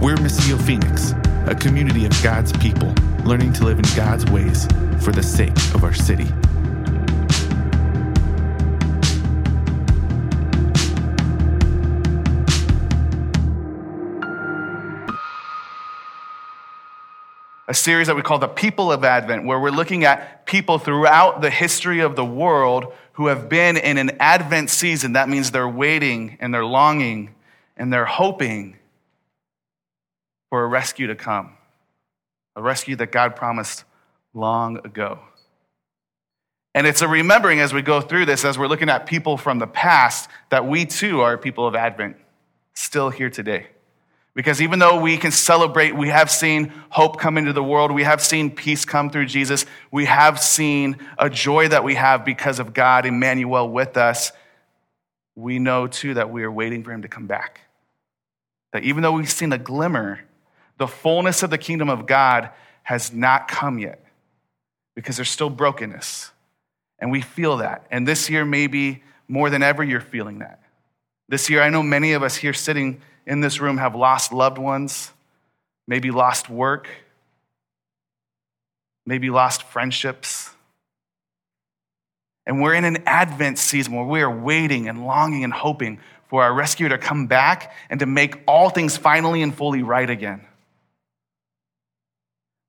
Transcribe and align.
We're 0.00 0.16
Missio 0.16 0.58
Phoenix, 0.58 1.12
a 1.46 1.54
community 1.54 2.06
of 2.06 2.22
God's 2.22 2.54
people 2.54 2.94
learning 3.22 3.52
to 3.52 3.66
live 3.66 3.78
in 3.78 3.84
God's 3.94 4.24
ways 4.30 4.64
for 5.04 5.12
the 5.12 5.22
sake 5.22 5.54
of 5.74 5.84
our 5.84 5.92
city. 5.92 6.26
a 17.68 17.74
series 17.74 18.06
that 18.06 18.16
we 18.16 18.22
call 18.22 18.38
the 18.38 18.48
People 18.48 18.90
of 18.90 19.04
Advent, 19.04 19.44
where 19.44 19.60
we're 19.60 19.70
looking 19.70 20.04
at 20.04 20.44
people 20.46 20.78
throughout 20.78 21.42
the 21.42 21.50
history 21.50 22.00
of 22.00 22.16
the 22.16 22.24
world 22.24 22.92
who 23.12 23.26
have 23.26 23.50
been 23.50 23.76
in 23.76 23.98
an 23.98 24.10
Advent 24.18 24.70
season. 24.70 25.12
That 25.12 25.28
means 25.28 25.50
they're 25.50 25.68
waiting 25.68 26.38
and 26.40 26.54
they're 26.54 26.64
longing 26.64 27.34
and 27.76 27.92
they're 27.92 28.06
hoping 28.06 28.78
for 30.50 30.64
a 30.64 30.66
rescue 30.66 31.06
to 31.06 31.14
come, 31.14 31.54
a 32.56 32.62
rescue 32.62 32.96
that 32.96 33.12
God 33.12 33.36
promised 33.36 33.84
long 34.34 34.78
ago. 34.78 35.20
And 36.74 36.86
it's 36.86 37.02
a 37.02 37.08
remembering 37.08 37.60
as 37.60 37.72
we 37.72 37.82
go 37.82 38.00
through 38.00 38.26
this, 38.26 38.44
as 38.44 38.58
we're 38.58 38.68
looking 38.68 38.90
at 38.90 39.06
people 39.06 39.36
from 39.36 39.58
the 39.58 39.66
past, 39.66 40.28
that 40.50 40.66
we 40.66 40.86
too 40.86 41.20
are 41.20 41.36
people 41.36 41.66
of 41.66 41.74
Advent, 41.74 42.16
still 42.74 43.10
here 43.10 43.30
today. 43.30 43.66
Because 44.34 44.62
even 44.62 44.78
though 44.78 45.00
we 45.00 45.16
can 45.16 45.32
celebrate, 45.32 45.96
we 45.96 46.08
have 46.08 46.30
seen 46.30 46.72
hope 46.88 47.18
come 47.18 47.36
into 47.36 47.52
the 47.52 47.64
world, 47.64 47.90
we 47.90 48.04
have 48.04 48.22
seen 48.22 48.50
peace 48.50 48.84
come 48.84 49.10
through 49.10 49.26
Jesus, 49.26 49.66
we 49.90 50.04
have 50.04 50.40
seen 50.40 50.98
a 51.18 51.28
joy 51.28 51.66
that 51.68 51.82
we 51.82 51.96
have 51.96 52.24
because 52.24 52.60
of 52.60 52.72
God, 52.72 53.06
Emmanuel, 53.06 53.68
with 53.68 53.96
us, 53.96 54.30
we 55.34 55.58
know 55.58 55.88
too 55.88 56.14
that 56.14 56.30
we 56.30 56.44
are 56.44 56.52
waiting 56.52 56.84
for 56.84 56.92
him 56.92 57.02
to 57.02 57.08
come 57.08 57.26
back. 57.26 57.62
That 58.72 58.84
even 58.84 59.02
though 59.02 59.12
we've 59.12 59.30
seen 59.30 59.52
a 59.52 59.58
glimmer, 59.58 60.20
the 60.80 60.88
fullness 60.88 61.42
of 61.42 61.50
the 61.50 61.58
kingdom 61.58 61.90
of 61.90 62.06
God 62.06 62.48
has 62.84 63.12
not 63.12 63.48
come 63.48 63.78
yet 63.78 64.02
because 64.96 65.14
there's 65.14 65.28
still 65.28 65.50
brokenness. 65.50 66.32
And 66.98 67.10
we 67.12 67.20
feel 67.20 67.58
that. 67.58 67.86
And 67.90 68.08
this 68.08 68.30
year, 68.30 68.46
maybe 68.46 69.02
more 69.28 69.50
than 69.50 69.62
ever, 69.62 69.84
you're 69.84 70.00
feeling 70.00 70.38
that. 70.38 70.62
This 71.28 71.50
year, 71.50 71.60
I 71.60 71.68
know 71.68 71.82
many 71.82 72.14
of 72.14 72.22
us 72.22 72.34
here 72.34 72.54
sitting 72.54 73.02
in 73.26 73.42
this 73.42 73.60
room 73.60 73.76
have 73.76 73.94
lost 73.94 74.32
loved 74.32 74.56
ones, 74.56 75.12
maybe 75.86 76.10
lost 76.10 76.48
work, 76.48 76.88
maybe 79.04 79.28
lost 79.28 79.64
friendships. 79.64 80.48
And 82.46 82.62
we're 82.62 82.74
in 82.74 82.86
an 82.86 83.02
Advent 83.04 83.58
season 83.58 83.94
where 83.94 84.06
we 84.06 84.22
are 84.22 84.34
waiting 84.34 84.88
and 84.88 85.04
longing 85.04 85.44
and 85.44 85.52
hoping 85.52 86.00
for 86.28 86.42
our 86.42 86.54
rescuer 86.54 86.88
to 86.88 86.96
come 86.96 87.26
back 87.26 87.74
and 87.90 88.00
to 88.00 88.06
make 88.06 88.40
all 88.46 88.70
things 88.70 88.96
finally 88.96 89.42
and 89.42 89.54
fully 89.54 89.82
right 89.82 90.08
again. 90.08 90.46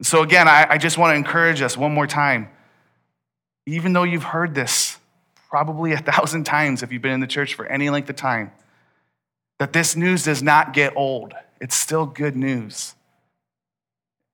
So, 0.02 0.24
again, 0.24 0.48
I, 0.48 0.66
I 0.72 0.78
just 0.78 0.98
want 0.98 1.12
to 1.12 1.16
encourage 1.16 1.62
us 1.62 1.78
one 1.78 1.94
more 1.94 2.08
time. 2.08 2.50
Even 3.68 3.94
though 3.94 4.04
you've 4.04 4.24
heard 4.24 4.56
this 4.56 4.98
probably 5.50 5.92
a 5.94 5.98
thousand 5.98 6.46
times 6.46 6.82
if 6.82 6.92
you've 6.92 7.02
been 7.02 7.12
in 7.12 7.20
the 7.20 7.28
church 7.28 7.54
for 7.54 7.66
any 7.66 7.90
length 7.90 8.10
of 8.10 8.16
time, 8.16 8.52
that 9.60 9.74
this 9.74 9.96
news 9.96 10.24
does 10.24 10.42
not 10.42 10.74
get 10.74 10.96
old. 10.96 11.34
It's 11.60 11.76
still 11.76 12.08
good 12.08 12.36
news. 12.36 12.96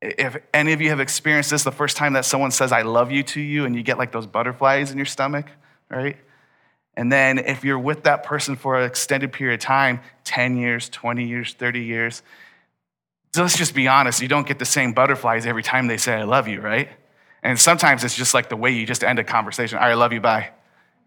If 0.02 0.38
any 0.54 0.72
of 0.72 0.80
you 0.80 0.90
have 0.90 1.02
experienced 1.02 1.50
this 1.50 1.64
the 1.64 1.72
first 1.72 1.98
time 1.98 2.14
that 2.14 2.24
someone 2.24 2.52
says, 2.52 2.72
I 2.72 2.84
love 2.84 3.12
you 3.12 3.24
to 3.24 3.42
you, 3.42 3.66
and 3.66 3.76
you 3.76 3.84
get 3.84 3.98
like 3.98 4.12
those 4.12 4.28
butterflies 4.28 4.92
in 4.92 4.98
your 4.98 5.06
stomach, 5.06 5.48
right? 5.90 6.18
And 6.96 7.12
then 7.12 7.40
if 7.40 7.64
you're 7.66 7.80
with 7.80 8.04
that 8.04 8.24
person 8.24 8.56
for 8.56 8.80
an 8.80 8.86
extended 8.86 9.34
period 9.34 9.56
of 9.56 9.60
time 9.60 10.00
10 10.24 10.56
years, 10.56 10.88
20 10.90 11.28
years, 11.28 11.54
30 11.54 11.82
years 11.82 12.24
let's 13.38 13.58
just 13.58 13.74
be 13.74 13.88
honest, 13.88 14.22
you 14.22 14.28
don't 14.28 14.48
get 14.48 14.60
the 14.60 14.66
same 14.66 14.94
butterflies 14.94 15.46
every 15.46 15.64
time 15.64 15.88
they 15.88 15.98
say, 15.98 16.14
I 16.14 16.24
love 16.24 16.48
you, 16.48 16.62
right? 16.62 16.90
And 17.44 17.60
sometimes 17.60 18.04
it's 18.04 18.16
just 18.16 18.34
like 18.34 18.50
the 18.50 18.56
way 18.56 18.72
you 18.72 18.86
just 18.86 19.04
end 19.04 19.20
a 19.20 19.24
conversation, 19.24 19.78
I 19.80 19.94
love 19.94 20.14
you, 20.14 20.22
bye. 20.22 20.52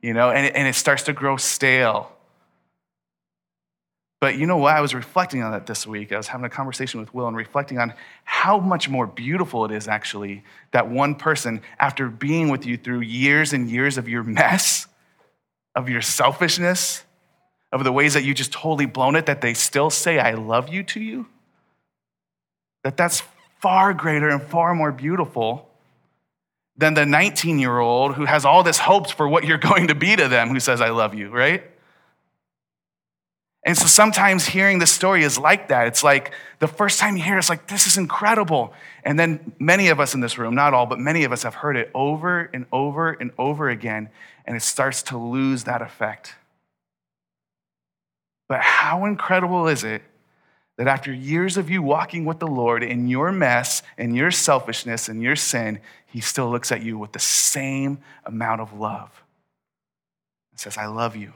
You 0.02 0.14
know, 0.14 0.30
and 0.30 0.46
it, 0.46 0.56
and 0.56 0.66
it 0.66 0.74
starts 0.74 1.02
to 1.04 1.12
grow 1.12 1.36
stale. 1.36 2.12
But 4.20 4.36
you 4.36 4.46
know 4.46 4.58
what? 4.58 4.76
I 4.76 4.82
was 4.82 4.94
reflecting 4.94 5.42
on 5.42 5.52
that 5.52 5.66
this 5.66 5.86
week. 5.86 6.12
I 6.12 6.18
was 6.18 6.28
having 6.28 6.44
a 6.44 6.50
conversation 6.50 7.00
with 7.00 7.12
Will 7.14 7.26
and 7.26 7.36
reflecting 7.36 7.78
on 7.78 7.94
how 8.24 8.58
much 8.58 8.88
more 8.88 9.06
beautiful 9.06 9.64
it 9.64 9.70
is 9.70 9.88
actually 9.88 10.44
that 10.72 10.90
one 10.90 11.14
person, 11.14 11.62
after 11.78 12.08
being 12.08 12.50
with 12.50 12.66
you 12.66 12.76
through 12.76 13.00
years 13.00 13.54
and 13.54 13.68
years 13.70 13.96
of 13.96 14.08
your 14.08 14.22
mess, 14.22 14.86
of 15.74 15.88
your 15.88 16.02
selfishness, 16.02 17.04
of 17.72 17.82
the 17.82 17.92
ways 17.92 18.12
that 18.14 18.24
you 18.24 18.34
just 18.34 18.52
totally 18.52 18.84
blown 18.84 19.16
it, 19.16 19.24
that 19.26 19.40
they 19.40 19.54
still 19.54 19.88
say, 19.88 20.18
I 20.18 20.34
love 20.34 20.68
you 20.68 20.82
to 20.82 21.00
you. 21.00 21.26
That 22.84 22.96
that's 22.96 23.22
far 23.60 23.92
greater 23.92 24.28
and 24.28 24.42
far 24.42 24.74
more 24.74 24.92
beautiful 24.92 25.68
than 26.76 26.94
the 26.94 27.04
19 27.04 27.58
year 27.58 27.78
old 27.78 28.14
who 28.14 28.24
has 28.24 28.44
all 28.44 28.62
this 28.62 28.78
hopes 28.78 29.10
for 29.10 29.28
what 29.28 29.44
you're 29.44 29.58
going 29.70 29.88
to 29.88 29.94
be 29.94 30.16
to 30.16 30.28
them 30.28 30.48
who 30.48 30.60
says, 30.60 30.80
I 30.80 30.90
love 30.90 31.14
you, 31.14 31.30
right? 31.30 31.64
And 33.62 33.76
so 33.76 33.86
sometimes 33.86 34.46
hearing 34.46 34.78
the 34.78 34.86
story 34.86 35.22
is 35.22 35.38
like 35.38 35.68
that. 35.68 35.86
It's 35.86 36.02
like 36.02 36.32
the 36.60 36.66
first 36.66 36.98
time 36.98 37.16
you 37.16 37.22
hear 37.22 37.36
it, 37.36 37.40
it's 37.40 37.50
like, 37.50 37.66
this 37.66 37.86
is 37.86 37.98
incredible. 37.98 38.72
And 39.04 39.18
then 39.18 39.52
many 39.58 39.88
of 39.88 40.00
us 40.00 40.14
in 40.14 40.20
this 40.20 40.38
room, 40.38 40.54
not 40.54 40.72
all, 40.72 40.86
but 40.86 40.98
many 40.98 41.24
of 41.24 41.32
us 41.32 41.42
have 41.42 41.54
heard 41.54 41.76
it 41.76 41.90
over 41.94 42.48
and 42.54 42.64
over 42.72 43.12
and 43.12 43.32
over 43.36 43.68
again, 43.68 44.08
and 44.46 44.56
it 44.56 44.62
starts 44.62 45.02
to 45.04 45.18
lose 45.18 45.64
that 45.64 45.82
effect. 45.82 46.36
But 48.48 48.60
how 48.60 49.04
incredible 49.04 49.68
is 49.68 49.84
it 49.84 50.02
that 50.80 50.88
after 50.88 51.12
years 51.12 51.58
of 51.58 51.68
you 51.68 51.82
walking 51.82 52.24
with 52.24 52.38
the 52.38 52.46
Lord 52.46 52.82
in 52.82 53.06
your 53.06 53.32
mess 53.32 53.82
and 53.98 54.16
your 54.16 54.30
selfishness 54.30 55.10
and 55.10 55.22
your 55.22 55.36
sin, 55.36 55.78
He 56.06 56.22
still 56.22 56.50
looks 56.50 56.72
at 56.72 56.82
you 56.82 56.96
with 56.96 57.12
the 57.12 57.18
same 57.18 57.98
amount 58.24 58.62
of 58.62 58.72
love 58.72 59.22
and 60.50 60.58
says, 60.58 60.78
I 60.78 60.86
love 60.86 61.16
you. 61.16 61.34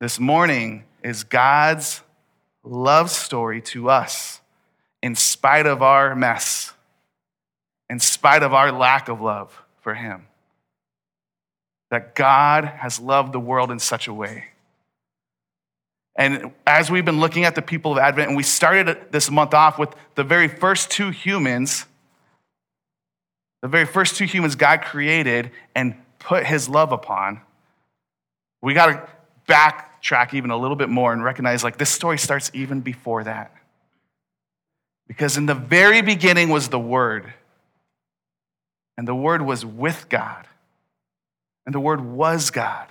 This 0.00 0.18
morning 0.18 0.86
is 1.04 1.22
God's 1.22 2.02
love 2.64 3.10
story 3.10 3.60
to 3.62 3.88
us 3.90 4.40
in 5.00 5.14
spite 5.14 5.66
of 5.66 5.80
our 5.80 6.16
mess, 6.16 6.72
in 7.88 8.00
spite 8.00 8.42
of 8.42 8.52
our 8.52 8.72
lack 8.72 9.08
of 9.08 9.20
love 9.20 9.56
for 9.82 9.94
Him. 9.94 10.26
That 11.92 12.16
God 12.16 12.64
has 12.64 12.98
loved 12.98 13.32
the 13.32 13.38
world 13.38 13.70
in 13.70 13.78
such 13.78 14.08
a 14.08 14.12
way. 14.12 14.46
And 16.18 16.50
as 16.66 16.90
we've 16.90 17.04
been 17.04 17.20
looking 17.20 17.44
at 17.44 17.54
the 17.54 17.62
people 17.62 17.92
of 17.92 17.98
Advent, 17.98 18.28
and 18.28 18.36
we 18.36 18.42
started 18.42 19.12
this 19.12 19.30
month 19.30 19.54
off 19.54 19.78
with 19.78 19.94
the 20.16 20.24
very 20.24 20.48
first 20.48 20.90
two 20.90 21.10
humans, 21.10 21.86
the 23.62 23.68
very 23.68 23.86
first 23.86 24.16
two 24.16 24.24
humans 24.24 24.56
God 24.56 24.82
created 24.82 25.52
and 25.76 25.94
put 26.18 26.44
his 26.44 26.68
love 26.68 26.90
upon, 26.90 27.40
we 28.60 28.74
got 28.74 28.86
to 28.86 29.08
backtrack 29.46 30.34
even 30.34 30.50
a 30.50 30.56
little 30.56 30.76
bit 30.76 30.88
more 30.88 31.12
and 31.12 31.22
recognize 31.22 31.62
like 31.62 31.78
this 31.78 31.90
story 31.90 32.18
starts 32.18 32.50
even 32.52 32.80
before 32.80 33.22
that. 33.22 33.54
Because 35.06 35.36
in 35.36 35.46
the 35.46 35.54
very 35.54 36.02
beginning 36.02 36.48
was 36.48 36.68
the 36.68 36.80
Word, 36.80 37.32
and 38.96 39.06
the 39.06 39.14
Word 39.14 39.42
was 39.42 39.64
with 39.64 40.08
God, 40.08 40.48
and 41.64 41.72
the 41.72 41.80
Word 41.80 42.00
was 42.00 42.50
God. 42.50 42.88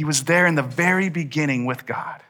He 0.00 0.04
was 0.04 0.24
there 0.24 0.46
in 0.46 0.54
the 0.54 0.62
very 0.62 1.10
beginning 1.10 1.66
with 1.66 1.84
God. 1.84 2.22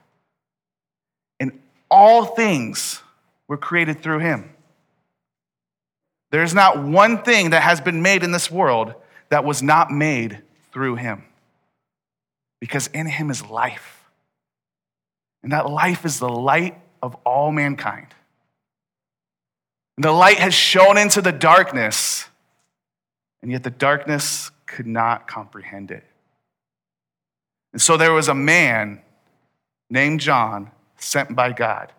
And 1.38 1.60
all 1.88 2.24
things 2.24 3.00
were 3.46 3.56
created 3.56 4.02
through 4.02 4.18
Him. 4.18 4.50
There's 6.32 6.52
not 6.52 6.82
one 6.82 7.22
thing 7.22 7.50
that 7.50 7.62
has 7.62 7.80
been 7.80 8.02
made 8.02 8.24
in 8.24 8.32
this 8.32 8.50
world 8.50 8.92
that 9.28 9.44
was 9.44 9.62
not 9.62 9.92
made 9.92 10.42
through 10.72 10.96
Him 10.96 11.22
because 12.58 12.88
in 12.88 13.06
him 13.06 13.30
is 13.30 13.46
life. 13.46 14.10
And 15.44 15.52
that 15.52 15.70
life 15.70 16.04
is 16.04 16.18
the 16.18 16.28
light 16.28 16.76
of 17.00 17.14
all 17.24 17.52
mankind. 17.52 18.08
And 19.96 20.02
the 20.02 20.10
light 20.10 20.38
has 20.38 20.54
shone 20.54 20.98
into 20.98 21.22
the 21.22 21.30
darkness, 21.30 22.26
and 23.42 23.52
yet 23.52 23.62
the 23.62 23.70
darkness 23.70 24.50
could 24.66 24.88
not 24.88 25.28
comprehend 25.28 25.92
it. 25.92 26.02
And 27.72 27.80
so 27.80 27.96
there 27.96 28.12
was 28.12 28.28
a 28.28 28.34
man 28.34 29.00
named 29.88 30.20
John 30.20 30.70
sent 30.96 31.34
by 31.34 31.52
God. 31.52 31.92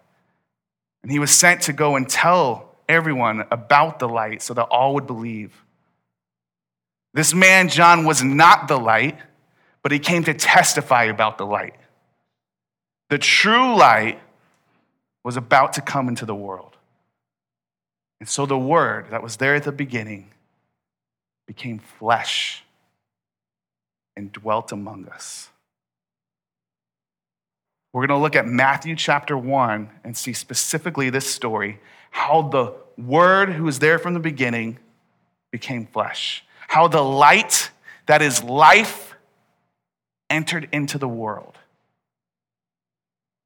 And 1.03 1.12
he 1.12 1.19
was 1.19 1.31
sent 1.31 1.62
to 1.63 1.73
go 1.73 1.95
and 1.95 2.07
tell 2.07 2.75
everyone 2.88 3.45
about 3.51 4.00
the 4.00 4.07
light 4.07 4.41
so 4.41 4.53
that 4.53 4.63
all 4.65 4.94
would 4.95 5.07
believe. 5.07 5.63
This 7.13 7.33
man, 7.33 7.69
John, 7.69 8.06
was 8.06 8.23
not 8.23 8.68
the 8.68 8.77
light 8.77 9.18
but 9.81 9.91
he 9.91 10.00
came 10.00 10.23
to 10.25 10.33
testify 10.33 11.06
about 11.06 11.38
the 11.38 11.45
light. 11.45 11.75
The 13.09 13.18
true 13.18 13.75
light 13.75 14.19
was 15.23 15.38
about 15.38 15.73
to 15.73 15.81
come 15.81 16.07
into 16.07 16.25
the 16.25 16.35
world. 16.35 16.77
And 18.19 18.29
so 18.29 18.45
the 18.45 18.57
word 18.57 19.07
that 19.09 19.23
was 19.23 19.38
there 19.38 19.56
at 19.56 19.63
the 19.63 19.71
beginning 19.71 20.29
became 21.47 21.79
flesh 21.79 22.63
and 24.15 24.31
dwelt 24.31 24.71
among 24.71 25.07
us. 25.07 25.50
We're 27.94 28.08
going 28.08 28.18
to 28.18 28.22
look 28.22 28.36
at 28.36 28.48
Matthew 28.48 28.96
chapter 28.96 29.38
1 29.38 29.90
and 30.04 30.16
see 30.16 30.34
specifically 30.34 31.10
this 31.10 31.30
story 31.30 31.80
how 32.10 32.44
the 32.44 32.74
Word 32.98 33.50
who 33.50 33.64
was 33.64 33.80
there 33.80 34.00
from 34.00 34.14
the 34.14 34.20
beginning 34.20 34.78
became 35.52 35.88
flesh, 35.88 36.44
how 36.68 36.88
the 36.88 37.02
light 37.02 37.72
that 38.06 38.22
is 38.22 38.44
life 38.44 39.16
entered 40.30 40.70
into 40.72 40.98
the 40.98 41.08
world. 41.08 41.58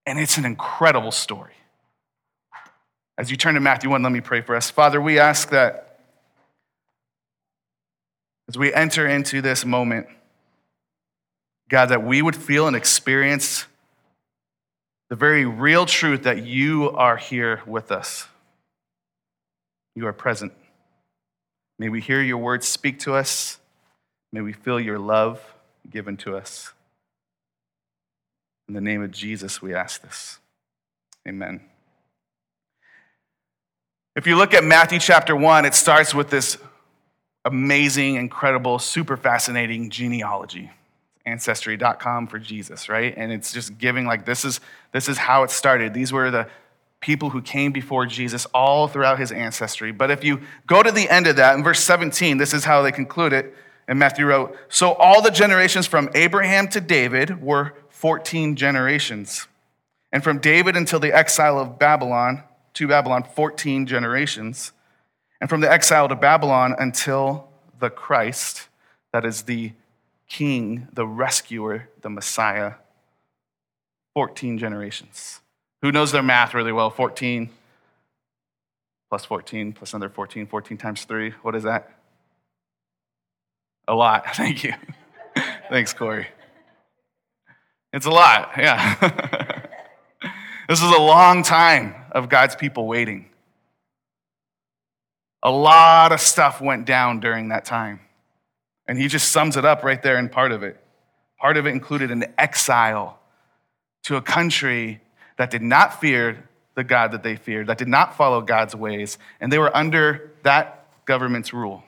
And 0.06 0.20
it's 0.20 0.38
an 0.38 0.46
incredible 0.46 1.12
story. 1.12 1.54
As 3.18 3.32
you 3.32 3.38
turn 3.38 3.56
to 3.56 3.60
Matthew 3.60 3.90
1, 3.90 4.04
let 4.04 4.12
me 4.12 4.22
pray 4.22 4.42
for 4.42 4.56
us. 4.56 4.70
Father, 4.70 5.02
we 5.02 5.18
ask 5.18 5.50
that 5.50 6.00
as 8.48 8.58
we 8.58 8.74
enter 8.74 9.08
into 9.08 9.42
this 9.42 9.66
moment, 9.66 10.08
God, 11.70 11.88
that 11.88 12.04
we 12.04 12.22
would 12.22 12.36
feel 12.36 12.68
and 12.68 12.76
experience 12.76 13.66
the 15.10 15.16
very 15.16 15.46
real 15.46 15.86
truth 15.86 16.24
that 16.24 16.46
you 16.46 16.90
are 16.92 17.18
here 17.18 17.62
with 17.66 17.92
us. 17.92 18.28
You 19.96 20.08
are 20.08 20.14
present. 20.14 20.54
May 21.78 21.90
we 21.90 22.02
hear 22.02 22.22
your 22.22 22.38
words 22.38 22.68
speak 22.68 23.00
to 23.00 23.14
us. 23.16 23.60
May 24.32 24.42
we 24.42 24.54
feel 24.54 24.80
your 24.80 25.00
love 25.00 25.42
given 25.90 26.18
to 26.18 26.36
us. 26.36 26.74
In 28.68 28.74
the 28.74 28.82
name 28.82 29.04
of 29.04 29.12
Jesus, 29.12 29.62
we 29.62 29.74
ask 29.74 30.02
this. 30.02 30.40
Amen. 31.28 31.62
If 34.16 34.26
you 34.26 34.38
look 34.38 34.54
at 34.54 34.64
Matthew 34.64 35.00
chapter 35.00 35.36
1, 35.36 35.66
it 35.66 35.76
starts 35.76 36.16
with 36.16 36.30
this 36.30 36.58
amazing, 37.44 38.16
incredible, 38.16 38.80
super 38.80 39.18
fascinating 39.18 39.90
genealogy. 39.90 40.72
Ancestry.com 41.26 42.28
for 42.28 42.40
Jesus, 42.40 42.88
right? 42.88 43.14
And 43.18 43.32
it's 43.32 43.52
just 43.52 43.78
giving 43.78 44.06
like 44.06 44.26
this 44.26 44.46
is 44.46 44.60
this 44.92 45.10
is 45.10 45.18
how 45.18 45.44
it 45.44 45.52
started. 45.52 45.94
These 45.94 46.14
were 46.14 46.30
the 46.30 46.48
people 47.00 47.30
who 47.30 47.42
came 47.42 47.72
before 47.72 48.06
Jesus 48.06 48.46
all 48.48 48.88
throughout 48.88 49.20
his 49.20 49.32
ancestry. 49.32 49.92
But 49.92 50.12
if 50.12 50.24
you 50.24 50.42
go 50.66 50.82
to 50.82 50.92
the 50.92 51.10
end 51.10 51.28
of 51.28 51.36
that, 51.36 51.56
in 51.56 51.64
verse 51.64 51.80
17, 51.82 52.38
this 52.38 52.54
is 52.54 52.64
how 52.64 52.82
they 52.82 52.92
conclude 52.92 53.34
it. 53.34 53.54
And 53.88 54.00
Matthew 54.00 54.26
wrote, 54.26 54.58
So 54.70 54.94
all 54.94 55.22
the 55.22 55.30
generations 55.30 55.86
from 55.86 56.10
Abraham 56.16 56.68
to 56.70 56.82
David 56.82 57.42
were 57.42 57.74
14 57.90 58.56
generations. 58.56 59.48
And 60.12 60.24
from 60.24 60.40
David 60.40 60.76
until 60.76 61.00
the 61.00 61.16
exile 61.16 61.60
of 61.60 61.78
Babylon, 61.78 62.44
to 62.76 62.88
Babylon, 62.88 63.24
14 63.24 63.86
generations. 63.86 64.72
And 65.40 65.50
from 65.50 65.62
the 65.62 65.72
exile 65.72 66.08
to 66.08 66.16
Babylon 66.16 66.76
until 66.78 67.50
the 67.80 67.90
Christ, 67.90 68.68
that 69.14 69.26
is 69.26 69.44
the 69.44 69.74
king, 70.28 70.88
the 70.94 71.06
rescuer, 71.06 71.90
the 72.02 72.10
Messiah, 72.10 72.74
14 74.14 74.58
generations. 74.58 75.42
Who 75.82 75.92
knows 75.92 76.12
their 76.12 76.24
math 76.24 76.54
really 76.54 76.72
well? 76.72 76.90
14 76.90 77.50
plus 79.10 79.26
14 79.26 79.74
plus 79.74 79.94
another 79.94 80.10
14, 80.10 80.48
14 80.48 80.78
times 80.78 81.06
3. 81.06 81.32
What 81.42 81.56
is 81.56 81.64
that? 81.64 81.92
A 83.88 83.94
lot. 83.94 84.26
Thank 84.36 84.64
you. 84.64 84.74
Thanks, 85.70 85.94
Corey. 85.94 86.28
It's 87.94 88.06
a 88.06 88.12
lot, 88.12 88.52
yeah. 88.58 88.96
this 90.68 90.82
is 90.82 90.90
a 90.90 91.00
long 91.00 91.44
time 91.44 91.96
of 92.12 92.28
God's 92.28 92.56
people 92.56 92.88
waiting. 92.88 93.30
A 95.44 95.52
lot 95.52 96.12
of 96.12 96.20
stuff 96.20 96.60
went 96.60 96.86
down 96.86 97.20
during 97.22 97.50
that 97.50 97.64
time. 97.64 98.02
And 98.88 98.98
he 98.98 99.08
just 99.08 99.32
sums 99.32 99.58
it 99.58 99.66
up 99.66 99.84
right 99.84 100.02
there 100.02 100.18
in 100.18 100.30
part 100.30 100.52
of 100.52 100.64
it. 100.64 100.80
Part 101.40 101.58
of 101.58 101.66
it 101.66 101.70
included 101.70 102.12
an 102.12 102.26
exile 102.38 103.20
to 104.04 104.16
a 104.16 104.22
country 104.22 105.02
that 105.38 105.50
did 105.50 105.62
not 105.62 106.00
fear 106.00 106.48
the 106.76 106.84
God 106.84 107.12
that 107.12 107.24
they 107.24 107.36
feared, 107.36 107.68
that 107.68 107.78
did 107.78 107.88
not 107.88 108.16
follow 108.16 108.42
God's 108.42 108.76
ways, 108.76 109.18
and 109.40 109.52
they 109.52 109.58
were 109.58 109.76
under 109.76 110.32
that 110.44 110.86
government's 111.06 111.54
rule. 111.54 111.84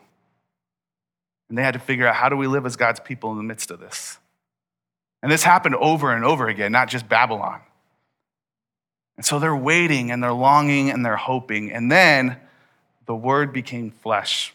And 1.49 1.57
they 1.57 1.61
had 1.61 1.73
to 1.73 1.79
figure 1.79 2.07
out 2.07 2.15
how 2.15 2.29
do 2.29 2.35
we 2.35 2.47
live 2.47 2.65
as 2.65 2.75
God's 2.75 2.99
people 2.99 3.31
in 3.31 3.38
the 3.38 3.44
midst 3.44 3.71
of 3.71 3.79
this? 3.79 4.17
And 5.21 5.31
this 5.31 5.44
happened 5.44 5.75
over 5.75 6.13
and 6.13 6.23
over 6.23 6.47
again, 6.47 6.71
not 6.71 6.89
just 6.89 7.07
Babylon. 7.07 7.61
And 9.15 9.25
so 9.25 9.39
they're 9.39 9.55
waiting 9.55 10.11
and 10.11 10.21
they're 10.21 10.31
longing 10.31 10.91
and 10.91 11.05
they're 11.05 11.15
hoping. 11.15 11.71
And 11.71 11.91
then 11.91 12.38
the 13.05 13.15
word 13.15 13.51
became 13.51 13.91
flesh. 13.91 14.53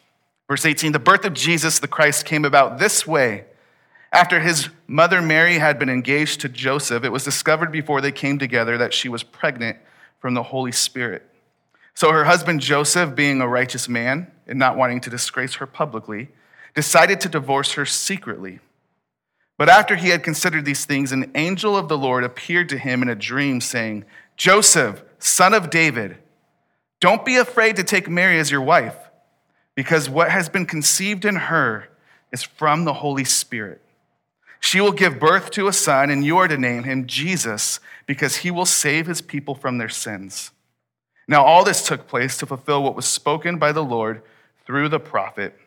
Verse 0.52 0.66
18 0.66 0.92
The 0.92 0.98
birth 0.98 1.24
of 1.24 1.32
Jesus 1.32 1.78
the 1.78 1.88
Christ 1.88 2.26
came 2.26 2.44
about 2.44 2.78
this 2.78 3.06
way. 3.06 3.46
After 4.12 4.38
his 4.38 4.68
mother 4.86 5.22
Mary 5.22 5.56
had 5.56 5.78
been 5.78 5.88
engaged 5.88 6.42
to 6.42 6.48
Joseph, 6.50 7.04
it 7.04 7.08
was 7.08 7.24
discovered 7.24 7.72
before 7.72 8.02
they 8.02 8.12
came 8.12 8.38
together 8.38 8.76
that 8.76 8.92
she 8.92 9.08
was 9.08 9.22
pregnant 9.22 9.78
from 10.20 10.34
the 10.34 10.42
Holy 10.42 10.70
Spirit. 10.70 11.26
So 11.94 12.12
her 12.12 12.24
husband 12.24 12.60
Joseph, 12.60 13.14
being 13.14 13.40
a 13.40 13.48
righteous 13.48 13.88
man 13.88 14.30
and 14.46 14.58
not 14.58 14.76
wanting 14.76 15.00
to 15.00 15.08
disgrace 15.08 15.54
her 15.54 15.66
publicly, 15.66 16.28
decided 16.74 17.18
to 17.22 17.30
divorce 17.30 17.72
her 17.72 17.86
secretly. 17.86 18.58
But 19.56 19.70
after 19.70 19.96
he 19.96 20.10
had 20.10 20.22
considered 20.22 20.66
these 20.66 20.84
things, 20.84 21.12
an 21.12 21.32
angel 21.34 21.78
of 21.78 21.88
the 21.88 21.96
Lord 21.96 22.24
appeared 22.24 22.68
to 22.68 22.76
him 22.76 23.00
in 23.00 23.08
a 23.08 23.14
dream, 23.14 23.62
saying, 23.62 24.04
Joseph, 24.36 25.02
son 25.18 25.54
of 25.54 25.70
David, 25.70 26.18
don't 27.00 27.24
be 27.24 27.36
afraid 27.36 27.76
to 27.76 27.84
take 27.84 28.06
Mary 28.06 28.38
as 28.38 28.50
your 28.50 28.60
wife 28.60 29.01
because 29.74 30.08
what 30.08 30.30
has 30.30 30.48
been 30.48 30.66
conceived 30.66 31.24
in 31.24 31.36
her 31.36 31.88
is 32.32 32.42
from 32.42 32.84
the 32.84 32.94
Holy 32.94 33.24
Spirit. 33.24 33.80
She 34.60 34.80
will 34.80 34.92
give 34.92 35.18
birth 35.18 35.50
to 35.52 35.66
a 35.66 35.72
son, 35.72 36.10
and 36.10 36.24
you 36.24 36.38
are 36.38 36.48
to 36.48 36.56
name 36.56 36.84
him 36.84 37.06
Jesus, 37.06 37.80
because 38.06 38.36
he 38.36 38.50
will 38.50 38.66
save 38.66 39.06
his 39.06 39.20
people 39.20 39.54
from 39.54 39.78
their 39.78 39.88
sins. 39.88 40.52
Now, 41.26 41.44
all 41.44 41.64
this 41.64 41.86
took 41.86 42.06
place 42.06 42.36
to 42.38 42.46
fulfill 42.46 42.82
what 42.82 42.94
was 42.94 43.06
spoken 43.06 43.58
by 43.58 43.72
the 43.72 43.84
Lord 43.84 44.22
through 44.64 44.88
the 44.88 45.00
prophet 45.00 45.58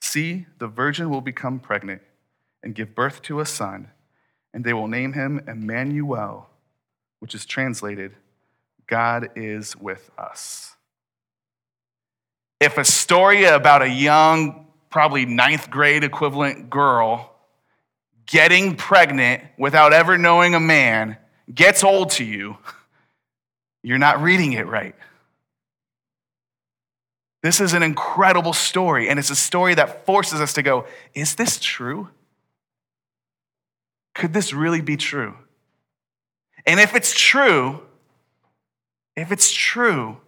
See, 0.00 0.46
the 0.58 0.68
virgin 0.68 1.10
will 1.10 1.20
become 1.20 1.58
pregnant 1.58 2.02
and 2.62 2.74
give 2.74 2.94
birth 2.94 3.22
to 3.22 3.40
a 3.40 3.46
son, 3.46 3.88
and 4.54 4.64
they 4.64 4.72
will 4.72 4.88
name 4.88 5.12
him 5.12 5.42
Emmanuel, 5.46 6.48
which 7.20 7.34
is 7.34 7.44
translated, 7.44 8.14
God 8.86 9.30
is 9.36 9.76
with 9.76 10.10
us 10.16 10.76
if 12.60 12.78
a 12.78 12.84
story 12.84 13.44
about 13.44 13.82
a 13.82 13.88
young, 13.88 14.66
probably 14.90 15.26
ninth 15.26 15.70
grade 15.70 16.04
equivalent 16.04 16.70
girl 16.70 17.34
getting 18.26 18.76
pregnant 18.76 19.42
without 19.56 19.92
ever 19.92 20.18
knowing 20.18 20.54
a 20.54 20.60
man 20.60 21.16
gets 21.52 21.82
old 21.82 22.10
to 22.10 22.24
you, 22.24 22.58
you're 23.82 23.98
not 23.98 24.20
reading 24.20 24.52
it 24.52 24.66
right. 24.66 24.94
This 27.42 27.60
is 27.60 27.72
an 27.72 27.82
incredible 27.82 28.52
story, 28.52 29.08
and 29.08 29.18
it's 29.18 29.30
a 29.30 29.36
story 29.36 29.74
that 29.74 30.04
forces 30.04 30.40
us 30.40 30.54
to 30.54 30.62
go, 30.62 30.86
is 31.14 31.36
this 31.36 31.60
true? 31.60 32.08
Could 34.14 34.34
this 34.34 34.52
really 34.52 34.80
be 34.80 34.96
true? 34.96 35.36
And 36.66 36.80
if 36.80 36.96
it's 36.96 37.14
true, 37.14 37.80
if 39.16 39.30
it's 39.30 39.52
true, 39.52 40.18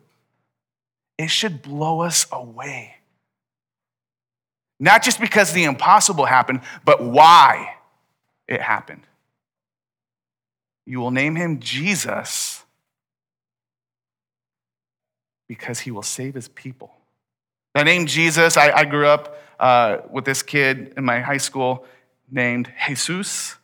it 1.21 1.29
should 1.29 1.61
blow 1.61 2.01
us 2.01 2.27
away. 2.33 2.95
Not 4.79 5.03
just 5.03 5.21
because 5.21 5.53
the 5.53 5.65
impossible 5.65 6.25
happened, 6.25 6.63
but 6.83 7.03
why 7.05 7.75
it 8.49 8.63
happened. 8.63 9.03
You 10.87 10.99
will 10.99 11.11
name 11.11 11.37
him 11.37 11.61
Jesus 11.61 12.65
because 15.47 15.81
he 15.81 15.91
will 15.91 16.03
save 16.03 16.35
his 16.35 16.49
people. 16.49 16.91
The 17.75 17.85
name 17.85 18.07
Jesus, 18.07 18.57
I, 18.57 18.71
I 18.71 18.85
grew 18.87 19.07
up 19.07 19.43
uh, 19.61 19.99
with 20.11 20.25
this 20.25 20.43
kid 20.43 20.95
in 20.97 21.05
my 21.05 21.21
high 21.21 21.37
school 21.37 21.85
named 22.31 22.73
Jesus, 22.87 23.57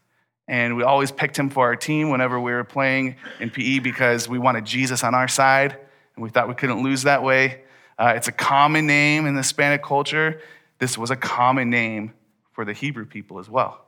and 0.47 0.77
we 0.77 0.83
always 0.83 1.11
picked 1.11 1.39
him 1.39 1.49
for 1.49 1.65
our 1.65 1.77
team 1.77 2.11
whenever 2.11 2.39
we 2.39 2.53
were 2.53 2.65
playing 2.65 3.17
in 3.41 3.49
PE 3.49 3.79
because 3.79 4.29
we 4.29 4.39
wanted 4.39 4.67
Jesus 4.67 5.03
on 5.03 5.15
our 5.15 5.27
side 5.27 5.79
and 6.17 6.23
we 6.23 6.31
thought 6.31 6.49
we 6.49 6.55
couldn't 6.55 6.83
lose 6.83 7.05
that 7.05 7.23
way. 7.23 7.63
Uh, 7.99 8.15
it's 8.17 8.29
a 8.29 8.33
common 8.33 8.87
name 8.87 9.27
in 9.27 9.35
the 9.35 9.41
Hispanic 9.41 9.83
culture. 9.83 10.41
This 10.79 10.99
was 10.99 11.11
a 11.11 11.17
common 11.17 11.71
name 11.71 12.13
for 12.53 12.65
the 12.65 12.73
Hebrew 12.73 13.07
people 13.07 13.39
as 13.39 13.49
well. 13.49 13.87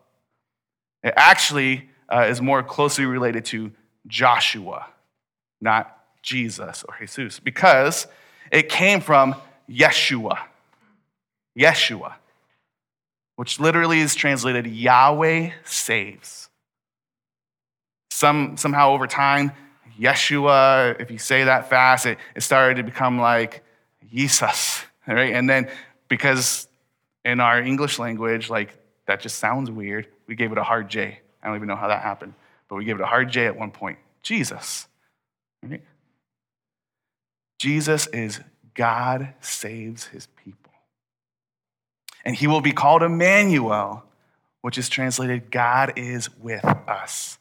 It 1.02 1.14
actually 1.16 1.88
uh, 2.08 2.26
is 2.28 2.40
more 2.40 2.62
closely 2.62 3.04
related 3.04 3.44
to 3.46 3.72
Joshua, 4.06 4.86
not 5.60 5.96
Jesus 6.22 6.84
or 6.88 6.94
Jesus, 6.98 7.40
because 7.40 8.06
it 8.50 8.68
came 8.68 9.00
from 9.00 9.34
Yeshua. 9.68 10.38
Yeshua, 11.58 12.14
which 13.36 13.60
literally 13.60 14.00
is 14.00 14.14
translated 14.14 14.66
Yahweh 14.66 15.50
saves. 15.64 16.48
Some, 18.10 18.56
somehow 18.56 18.90
over 18.90 19.06
time, 19.06 19.52
Yeshua, 19.98 21.00
if 21.00 21.10
you 21.10 21.18
say 21.18 21.44
that 21.44 21.68
fast, 21.68 22.06
it, 22.06 22.18
it 22.34 22.42
started 22.42 22.76
to 22.76 22.82
become 22.82 23.18
like 23.18 23.64
Jesus, 24.12 24.84
right? 25.06 25.34
And 25.34 25.48
then 25.48 25.68
because 26.08 26.68
in 27.24 27.40
our 27.40 27.60
English 27.60 27.98
language, 27.98 28.48
like 28.48 28.76
that 29.06 29.20
just 29.20 29.38
sounds 29.38 29.70
weird, 29.70 30.06
we 30.26 30.34
gave 30.34 30.52
it 30.52 30.58
a 30.58 30.62
hard 30.62 30.88
J. 30.88 31.20
I 31.42 31.46
don't 31.46 31.56
even 31.56 31.68
know 31.68 31.76
how 31.76 31.88
that 31.88 32.02
happened. 32.02 32.34
but 32.68 32.76
we 32.76 32.84
gave 32.84 32.96
it 32.96 33.02
a 33.02 33.06
hard 33.06 33.30
J 33.30 33.46
at 33.46 33.56
one 33.56 33.70
point 33.70 33.98
Jesus. 34.22 34.86
Right? 35.62 35.82
Jesus 37.58 38.06
is 38.08 38.40
God 38.74 39.34
saves 39.40 40.06
his 40.06 40.26
people. 40.44 40.72
And 42.24 42.36
he 42.36 42.46
will 42.46 42.60
be 42.60 42.72
called 42.72 43.02
Emmanuel, 43.02 44.04
which 44.60 44.78
is 44.78 44.88
translated 44.88 45.50
God 45.50 45.94
is 45.96 46.28
with 46.38 46.64
us. 46.64 47.38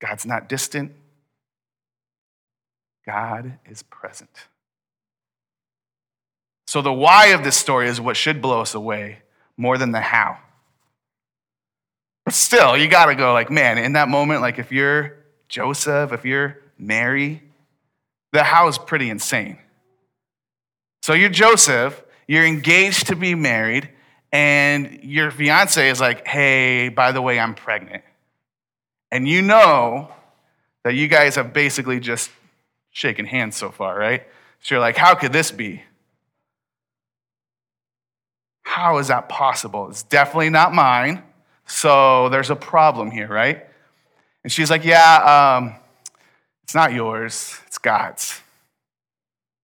God's 0.00 0.26
not 0.26 0.48
distant, 0.48 0.92
God 3.06 3.58
is 3.66 3.82
present. 3.82 4.30
So, 6.66 6.82
the 6.82 6.92
why 6.92 7.26
of 7.26 7.44
this 7.44 7.56
story 7.56 7.88
is 7.88 8.00
what 8.00 8.16
should 8.16 8.42
blow 8.42 8.60
us 8.60 8.74
away 8.74 9.18
more 9.56 9.78
than 9.78 9.92
the 9.92 10.00
how. 10.00 10.38
But 12.24 12.34
still, 12.34 12.76
you 12.76 12.88
got 12.88 13.06
to 13.06 13.14
go 13.14 13.32
like, 13.32 13.50
man, 13.50 13.78
in 13.78 13.92
that 13.92 14.08
moment, 14.08 14.40
like 14.40 14.58
if 14.58 14.72
you're 14.72 15.16
Joseph, 15.48 16.12
if 16.12 16.24
you're 16.24 16.58
Mary, 16.76 17.42
the 18.32 18.42
how 18.42 18.66
is 18.66 18.78
pretty 18.78 19.08
insane. 19.10 19.58
So 21.02 21.12
you're 21.12 21.30
Joseph, 21.30 22.02
you're 22.26 22.44
engaged 22.44 23.06
to 23.06 23.16
be 23.16 23.36
married, 23.36 23.88
and 24.32 25.04
your 25.04 25.30
fiance 25.30 25.88
is 25.88 26.00
like, 26.00 26.26
hey, 26.26 26.88
by 26.88 27.12
the 27.12 27.22
way, 27.22 27.38
I'm 27.38 27.54
pregnant. 27.54 28.02
And 29.12 29.28
you 29.28 29.40
know 29.40 30.10
that 30.82 30.94
you 30.94 31.06
guys 31.06 31.36
have 31.36 31.52
basically 31.52 32.00
just 32.00 32.30
shaken 32.96 33.26
hands 33.26 33.54
so 33.54 33.70
far, 33.70 33.98
right? 33.98 34.26
So 34.62 34.74
you're 34.74 34.80
like, 34.80 34.96
how 34.96 35.14
could 35.14 35.30
this 35.30 35.50
be? 35.50 35.82
How 38.62 38.96
is 38.96 39.08
that 39.08 39.28
possible? 39.28 39.90
It's 39.90 40.02
definitely 40.02 40.48
not 40.48 40.72
mine. 40.72 41.22
So 41.66 42.30
there's 42.30 42.48
a 42.48 42.56
problem 42.56 43.10
here, 43.10 43.28
right? 43.28 43.66
And 44.42 44.50
she's 44.50 44.70
like, 44.70 44.82
Yeah, 44.82 45.58
um, 45.58 45.74
it's 46.64 46.74
not 46.74 46.94
yours, 46.94 47.60
it's 47.66 47.76
God's. 47.76 48.40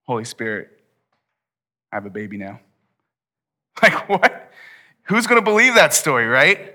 Holy 0.07 0.25
Spirit, 0.25 0.69
I 1.91 1.97
have 1.97 2.05
a 2.05 2.11
baby 2.11 2.37
now. 2.37 2.61
Like, 3.83 4.09
what? 4.11 4.53
Who's 5.05 5.27
going 5.27 5.41
to 5.41 5.45
believe 5.45 5.75
that 5.77 5.95
story, 5.95 6.27
right? 6.27 6.75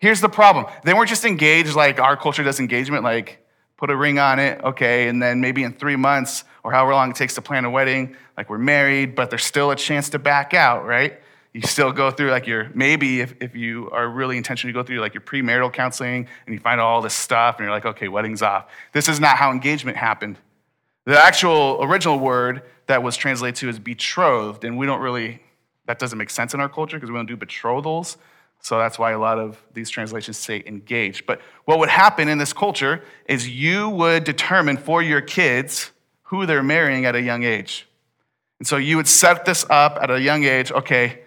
Here's 0.00 0.20
the 0.20 0.28
problem 0.28 0.66
they 0.82 0.92
weren't 0.92 1.08
just 1.08 1.24
engaged 1.24 1.76
like 1.76 2.00
our 2.00 2.16
culture 2.16 2.42
does 2.42 2.58
engagement, 2.58 3.04
like 3.04 3.40
put 3.80 3.90
a 3.90 3.96
ring 3.96 4.18
on 4.18 4.38
it, 4.38 4.62
okay, 4.62 5.08
and 5.08 5.22
then 5.22 5.40
maybe 5.40 5.64
in 5.64 5.72
three 5.72 5.96
months 5.96 6.44
or 6.62 6.70
however 6.70 6.92
long 6.92 7.10
it 7.10 7.16
takes 7.16 7.34
to 7.34 7.40
plan 7.40 7.64
a 7.64 7.70
wedding, 7.70 8.14
like 8.36 8.50
we're 8.50 8.58
married, 8.58 9.14
but 9.14 9.30
there's 9.30 9.44
still 9.44 9.70
a 9.70 9.76
chance 9.76 10.10
to 10.10 10.18
back 10.18 10.52
out, 10.52 10.84
right? 10.84 11.18
You 11.54 11.62
still 11.62 11.90
go 11.90 12.10
through 12.10 12.30
like 12.30 12.46
your, 12.46 12.70
maybe 12.74 13.22
if, 13.22 13.34
if 13.40 13.56
you 13.56 13.90
are 13.90 14.06
really 14.06 14.36
intentional, 14.36 14.68
you 14.68 14.74
go 14.74 14.84
through 14.84 15.00
like 15.00 15.14
your 15.14 15.22
premarital 15.22 15.72
counseling 15.72 16.28
and 16.46 16.54
you 16.54 16.60
find 16.60 16.78
all 16.78 17.00
this 17.00 17.14
stuff 17.14 17.56
and 17.56 17.64
you're 17.64 17.74
like, 17.74 17.86
okay, 17.86 18.08
wedding's 18.08 18.42
off. 18.42 18.70
This 18.92 19.08
is 19.08 19.18
not 19.18 19.38
how 19.38 19.50
engagement 19.50 19.96
happened. 19.96 20.36
The 21.06 21.18
actual 21.18 21.78
original 21.80 22.18
word 22.18 22.62
that 22.86 23.02
was 23.02 23.16
translated 23.16 23.56
to 23.56 23.68
is 23.70 23.78
betrothed, 23.78 24.64
and 24.64 24.76
we 24.76 24.84
don't 24.84 25.00
really, 25.00 25.42
that 25.86 25.98
doesn't 25.98 26.18
make 26.18 26.28
sense 26.28 26.52
in 26.52 26.60
our 26.60 26.68
culture 26.68 26.98
because 26.98 27.10
we 27.10 27.16
don't 27.16 27.26
do 27.26 27.36
betrothals. 27.36 28.18
So 28.62 28.78
that's 28.78 28.98
why 28.98 29.12
a 29.12 29.18
lot 29.18 29.38
of 29.38 29.62
these 29.72 29.88
translations 29.88 30.36
say 30.36 30.62
engaged. 30.66 31.26
But 31.26 31.40
what 31.64 31.78
would 31.78 31.88
happen 31.88 32.28
in 32.28 32.38
this 32.38 32.52
culture 32.52 33.02
is 33.26 33.48
you 33.48 33.88
would 33.88 34.24
determine 34.24 34.76
for 34.76 35.02
your 35.02 35.20
kids 35.20 35.92
who 36.24 36.46
they're 36.46 36.62
marrying 36.62 37.06
at 37.06 37.14
a 37.14 37.22
young 37.22 37.42
age. 37.42 37.88
And 38.58 38.68
so 38.68 38.76
you 38.76 38.96
would 38.96 39.08
set 39.08 39.46
this 39.46 39.64
up 39.70 39.98
at 40.00 40.10
a 40.10 40.20
young 40.20 40.44
age 40.44 40.70
okay, 40.70 41.20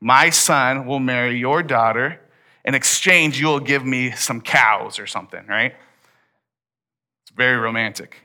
my 0.00 0.30
son 0.30 0.86
will 0.86 1.00
marry 1.00 1.38
your 1.38 1.62
daughter. 1.62 2.20
In 2.64 2.74
exchange, 2.74 3.40
you'll 3.40 3.60
give 3.60 3.84
me 3.84 4.12
some 4.12 4.40
cows 4.40 4.98
or 4.98 5.06
something, 5.06 5.46
right? 5.46 5.74
It's 7.22 7.32
very 7.36 7.56
romantic. 7.56 8.16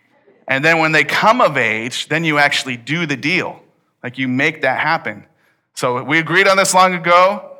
And 0.47 0.63
then 0.63 0.79
when 0.79 0.91
they 0.91 1.03
come 1.03 1.41
of 1.41 1.57
age, 1.57 2.07
then 2.09 2.23
you 2.23 2.37
actually 2.37 2.77
do 2.77 3.05
the 3.05 3.15
deal. 3.15 3.61
Like 4.03 4.17
you 4.17 4.27
make 4.27 4.61
that 4.61 4.79
happen. 4.79 5.25
So 5.73 6.03
we 6.03 6.19
agreed 6.19 6.47
on 6.47 6.57
this 6.57 6.73
long 6.73 6.93
ago, 6.93 7.52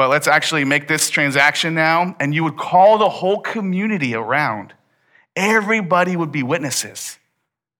but 0.00 0.08
let's 0.08 0.26
actually 0.26 0.64
make 0.64 0.88
this 0.88 1.10
transaction 1.10 1.74
now. 1.74 2.16
And 2.18 2.34
you 2.34 2.42
would 2.44 2.56
call 2.56 2.96
the 2.96 3.10
whole 3.10 3.38
community 3.38 4.14
around. 4.14 4.72
Everybody 5.36 6.16
would 6.16 6.32
be 6.32 6.42
witnesses, 6.42 7.18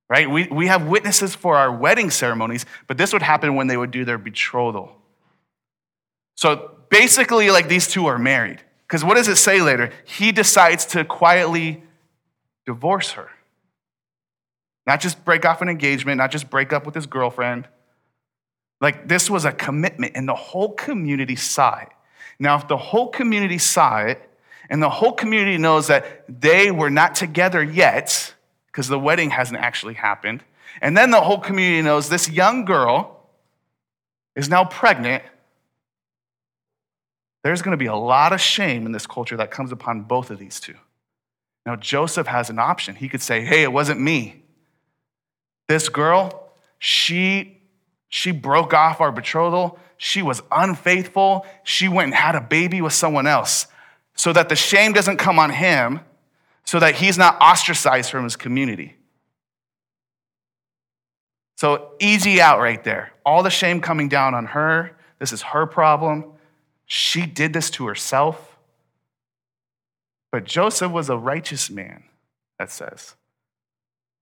right? 0.07 0.29
We, 0.31 0.47
we 0.49 0.67
have 0.67 0.87
witnesses 0.87 1.35
for 1.35 1.57
our 1.57 1.75
wedding 1.75 2.11
ceremonies, 2.11 2.67
but 2.87 2.99
this 2.99 3.15
would 3.15 3.23
happen 3.23 3.55
when 3.55 3.69
they 3.69 3.77
would 3.79 3.91
do 3.91 4.05
their 4.05 4.19
betrothal. 4.19 4.95
So 6.35 6.73
basically, 6.91 7.51
like 7.51 7.69
these 7.69 7.89
two 7.89 8.05
are 8.05 8.19
married. 8.19 8.61
Because 8.87 9.03
what 9.03 9.15
does 9.15 9.29
it 9.29 9.37
say 9.37 9.63
later? 9.63 9.91
He 10.05 10.31
decides 10.31 10.85
to 10.89 11.07
quietly 11.07 11.83
divorce 12.67 13.13
her. 13.13 13.31
Not 14.87 15.01
just 15.01 15.25
break 15.25 15.47
off 15.47 15.63
an 15.63 15.71
engagement, 15.71 16.19
not 16.19 16.31
just 16.31 16.51
break 16.51 16.75
up 16.75 16.85
with 16.85 16.95
his 16.95 17.07
girlfriend. 17.07 17.67
Like 18.79 19.09
this 19.09 19.31
was 19.31 19.47
a 19.47 19.53
commitment, 19.53 20.13
and 20.17 20.29
the 20.29 20.35
whole 20.35 20.75
community 20.75 21.37
saw 21.37 21.79
it. 21.79 21.89
Now, 22.41 22.57
if 22.57 22.67
the 22.67 22.77
whole 22.77 23.09
community 23.09 23.59
saw 23.59 23.99
it, 23.99 24.27
and 24.71 24.83
the 24.83 24.89
whole 24.89 25.13
community 25.13 25.59
knows 25.59 25.89
that 25.89 26.25
they 26.29 26.71
were 26.71 26.91
not 26.91 27.15
together 27.15 27.63
yet, 27.63 28.35
because 28.67 28.89
the 28.89 28.99
wedding 28.99 29.31
hasn't 29.31 29.61
actually 29.61 29.95
happened, 29.95 30.43
and 30.81 30.97
then 30.97 31.11
the 31.11 31.21
whole 31.21 31.39
community 31.39 31.83
knows 31.83 32.09
this 32.09 32.31
young 32.31 32.65
girl 32.65 33.21
is 34.35 34.49
now 34.49 34.65
pregnant, 34.65 35.23
there's 37.43 37.63
going 37.63 37.73
to 37.73 37.79
be 37.79 37.87
a 37.87 37.95
lot 37.95 38.33
of 38.33 38.41
shame 38.41 38.87
in 38.87 38.93
this 38.93 39.07
culture 39.07 39.37
that 39.37 39.51
comes 39.51 39.71
upon 39.71 40.03
both 40.03 40.31
of 40.31 40.39
these 40.39 40.61
two. 40.61 40.77
Now, 41.67 41.77
Joseph 41.77 42.27
has 42.27 42.49
an 42.49 42.59
option. 42.59 42.95
He 42.95 43.09
could 43.09 43.23
say, 43.23 43.43
Hey, 43.43 43.63
it 43.63 43.73
wasn't 43.73 44.01
me. 44.01 44.43
This 45.69 45.89
girl, 45.89 46.53
she, 46.79 47.59
she 48.09 48.33
broke 48.33 48.73
off 48.75 49.01
our 49.01 49.13
betrothal. 49.13 49.79
She 50.03 50.23
was 50.23 50.43
unfaithful. 50.51 51.45
She 51.63 51.87
went 51.87 52.07
and 52.07 52.15
had 52.15 52.35
a 52.35 52.41
baby 52.41 52.81
with 52.81 52.95
someone 52.95 53.27
else 53.27 53.67
so 54.15 54.33
that 54.33 54.49
the 54.49 54.57
shame 54.57 54.95
doesn't 54.95 55.19
come 55.19 55.39
on 55.39 55.51
him, 55.51 56.01
so 56.65 56.81
that 56.81 56.95
he's 56.95 57.19
not 57.19 57.39
ostracized 57.39 58.11
from 58.11 58.25
his 58.25 58.35
community. 58.35 58.97
So, 61.59 61.93
easy 62.01 62.41
out 62.41 62.61
right 62.61 62.83
there. 62.83 63.13
All 63.27 63.43
the 63.43 63.51
shame 63.51 63.83
coming 63.83 64.09
down 64.09 64.33
on 64.33 64.47
her. 64.47 64.97
This 65.19 65.35
is 65.35 65.43
her 65.43 65.67
problem. 65.67 66.25
She 66.87 67.27
did 67.27 67.53
this 67.53 67.69
to 67.73 67.87
herself. 67.87 68.57
But 70.33 70.45
Joseph 70.45 70.93
was 70.93 71.11
a 71.11 71.17
righteous 71.19 71.69
man, 71.69 72.05
that 72.59 72.71
says. 72.71 73.17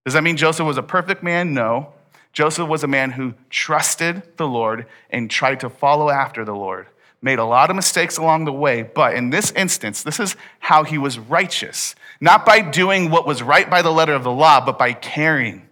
Does 0.05 0.15
that 0.15 0.25
mean 0.25 0.37
Joseph 0.37 0.67
was 0.67 0.77
a 0.77 0.83
perfect 0.83 1.23
man? 1.23 1.55
No. 1.55 1.93
Joseph 2.39 2.69
was 2.69 2.85
a 2.85 2.87
man 2.87 3.11
who 3.11 3.35
trusted 3.51 4.23
the 4.37 4.47
Lord 4.47 4.87
and 5.11 5.29
tried 5.29 5.59
to 5.59 5.69
follow 5.69 6.09
after 6.09 6.45
the 6.45 6.55
Lord. 6.55 6.87
Made 7.21 7.41
a 7.41 7.45
lot 7.45 7.69
of 7.69 7.75
mistakes 7.75 8.17
along 8.17 8.45
the 8.45 8.53
way, 8.53 8.85
but 8.85 9.17
in 9.17 9.31
this 9.31 9.51
instance, 9.57 10.05
this 10.05 10.21
is 10.21 10.37
how 10.61 10.85
he 10.85 10.99
was 10.99 11.19
righteous. 11.19 11.97
Not 12.21 12.47
by 12.47 12.61
doing 12.61 13.11
what 13.11 13.27
was 13.27 13.43
right 13.43 13.69
by 13.69 13.83
the 13.83 13.91
letter 13.91 14.13
of 14.15 14.23
the 14.23 14.31
law, 14.31 14.65
but 14.65 14.79
by 14.79 14.93
caring 14.93 15.69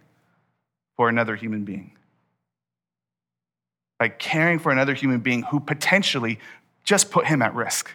for 0.97 1.07
another 1.07 1.37
human 1.37 1.63
being. 1.63 1.93
By 3.97 4.09
caring 4.09 4.59
for 4.59 4.69
another 4.69 4.93
human 4.93 5.21
being 5.21 5.43
who 5.43 5.61
potentially 5.61 6.37
just 6.83 7.11
put 7.11 7.27
him 7.27 7.41
at 7.41 7.55
risk. 7.55 7.91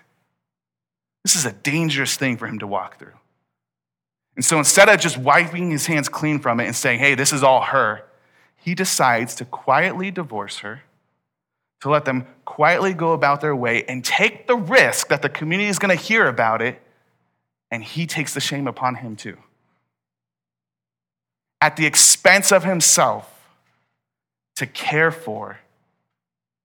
This 1.24 1.36
is 1.36 1.44
a 1.44 1.52
dangerous 1.52 2.16
thing 2.16 2.38
for 2.38 2.46
him 2.46 2.58
to 2.60 2.66
walk 2.66 2.98
through. 2.98 3.18
And 4.34 4.42
so 4.42 4.56
instead 4.56 4.88
of 4.88 4.98
just 4.98 5.18
wiping 5.18 5.70
his 5.72 5.84
hands 5.84 6.08
clean 6.08 6.38
from 6.38 6.58
it 6.58 6.64
and 6.64 6.74
saying, 6.74 7.00
hey, 7.00 7.14
this 7.14 7.34
is 7.34 7.42
all 7.42 7.60
her, 7.60 8.04
he 8.62 8.74
decides 8.74 9.34
to 9.34 9.44
quietly 9.44 10.10
divorce 10.10 10.58
her, 10.58 10.82
to 11.80 11.90
let 11.90 12.04
them 12.04 12.26
quietly 12.44 12.94
go 12.94 13.12
about 13.12 13.40
their 13.40 13.56
way 13.56 13.84
and 13.84 14.04
take 14.04 14.46
the 14.46 14.56
risk 14.56 15.08
that 15.08 15.20
the 15.20 15.28
community 15.28 15.68
is 15.68 15.80
going 15.80 15.96
to 15.96 16.02
hear 16.02 16.28
about 16.28 16.62
it, 16.62 16.80
and 17.72 17.82
he 17.82 18.06
takes 18.06 18.34
the 18.34 18.40
shame 18.40 18.68
upon 18.68 18.94
him 18.94 19.16
too. 19.16 19.36
At 21.60 21.76
the 21.76 21.86
expense 21.86 22.52
of 22.52 22.62
himself 22.62 23.28
to 24.56 24.66
care 24.66 25.10
for 25.10 25.58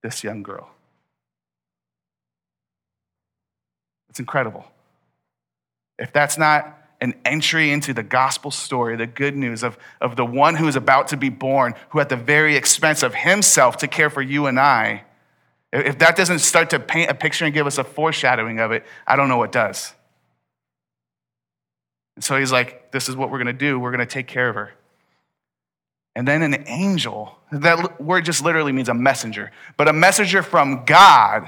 this 0.04 0.24
young 0.24 0.44
girl. 0.44 0.70
It's 4.10 4.20
incredible. 4.20 4.66
If 5.98 6.14
that's 6.14 6.38
not 6.38 6.78
an 7.00 7.14
entry 7.26 7.72
into 7.72 7.94
the 7.94 8.04
gospel 8.04 8.50
story, 8.50 8.96
the 8.96 9.08
good 9.08 9.36
news 9.36 9.64
of, 9.64 9.78
of 10.02 10.16
the 10.16 10.26
one 10.26 10.56
who 10.56 10.68
is 10.68 10.76
about 10.76 11.10
to 11.10 11.18
be 11.18 11.30
born, 11.30 11.76
who 11.90 12.00
at 12.00 12.10
the 12.10 12.16
very 12.16 12.56
expense 12.56 13.04
of 13.04 13.14
himself 13.14 13.78
to 13.78 13.88
care 13.88 14.10
for 14.10 14.22
you 14.22 14.48
and 14.48 14.60
I, 14.60 15.04
if 15.72 16.00
that 16.00 16.16
doesn't 16.16 16.40
start 16.40 16.70
to 16.72 16.80
paint 16.80 17.12
a 17.12 17.14
picture 17.14 17.46
and 17.46 17.54
give 17.54 17.68
us 17.68 17.78
a 17.78 17.84
foreshadowing 17.84 18.60
of 18.60 18.72
it, 18.72 18.86
I 19.06 19.16
don't 19.16 19.30
know 19.30 19.38
what 19.38 19.52
does. 19.52 19.94
And 22.16 22.24
so 22.24 22.38
he's 22.38 22.52
like, 22.52 22.92
This 22.92 23.10
is 23.10 23.16
what 23.16 23.30
we're 23.30 23.38
going 23.38 23.48
to 23.48 23.54
do. 23.54 23.80
We're 23.80 23.92
going 23.92 24.00
to 24.00 24.06
take 24.06 24.28
care 24.28 24.50
of 24.50 24.56
her. 24.56 24.74
And 26.16 26.28
then 26.28 26.42
an 26.42 26.64
angel, 26.68 27.38
that 27.52 28.02
word 28.02 28.26
just 28.26 28.44
literally 28.44 28.72
means 28.72 28.90
a 28.90 28.94
messenger, 28.94 29.52
but 29.76 29.88
a 29.88 29.94
messenger 29.94 30.42
from 30.42 30.84
God, 30.86 31.48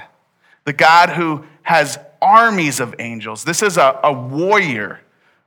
the 0.64 0.72
God 0.72 1.10
who 1.10 1.44
has 1.62 1.98
armies 2.22 2.78
of 2.78 2.94
angels. 3.00 3.42
This 3.42 3.62
is 3.62 3.78
a, 3.78 3.98
a 4.04 4.12
warrior 4.12 5.00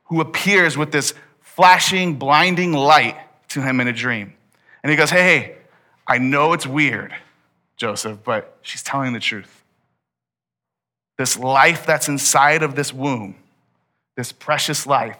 who 0.05 0.21
appears 0.21 0.77
with 0.77 0.91
this 0.91 1.13
flashing, 1.41 2.15
blinding 2.15 2.73
light 2.73 3.17
to 3.49 3.61
him 3.61 3.79
in 3.79 3.87
a 3.87 3.93
dream. 3.93 4.33
And 4.81 4.91
he 4.91 4.95
goes, 4.95 5.09
Hey, 5.09 5.23
hey, 5.23 5.55
I 6.07 6.17
know 6.17 6.53
it's 6.53 6.67
weird, 6.67 7.13
Joseph, 7.77 8.19
but 8.23 8.57
she's 8.61 8.83
telling 8.83 9.13
the 9.13 9.19
truth. 9.19 9.63
This 11.17 11.37
life 11.37 11.85
that's 11.85 12.07
inside 12.07 12.63
of 12.63 12.75
this 12.75 12.91
womb, 12.91 13.35
this 14.15 14.31
precious 14.31 14.85
life, 14.87 15.17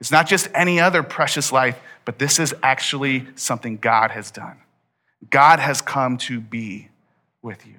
it's 0.00 0.10
not 0.10 0.26
just 0.26 0.48
any 0.54 0.80
other 0.80 1.02
precious 1.02 1.52
life, 1.52 1.78
but 2.04 2.18
this 2.18 2.38
is 2.38 2.54
actually 2.62 3.26
something 3.34 3.76
God 3.76 4.10
has 4.12 4.30
done. 4.30 4.58
God 5.28 5.58
has 5.58 5.82
come 5.82 6.16
to 6.18 6.40
be 6.40 6.88
with 7.42 7.66
you. 7.66 7.74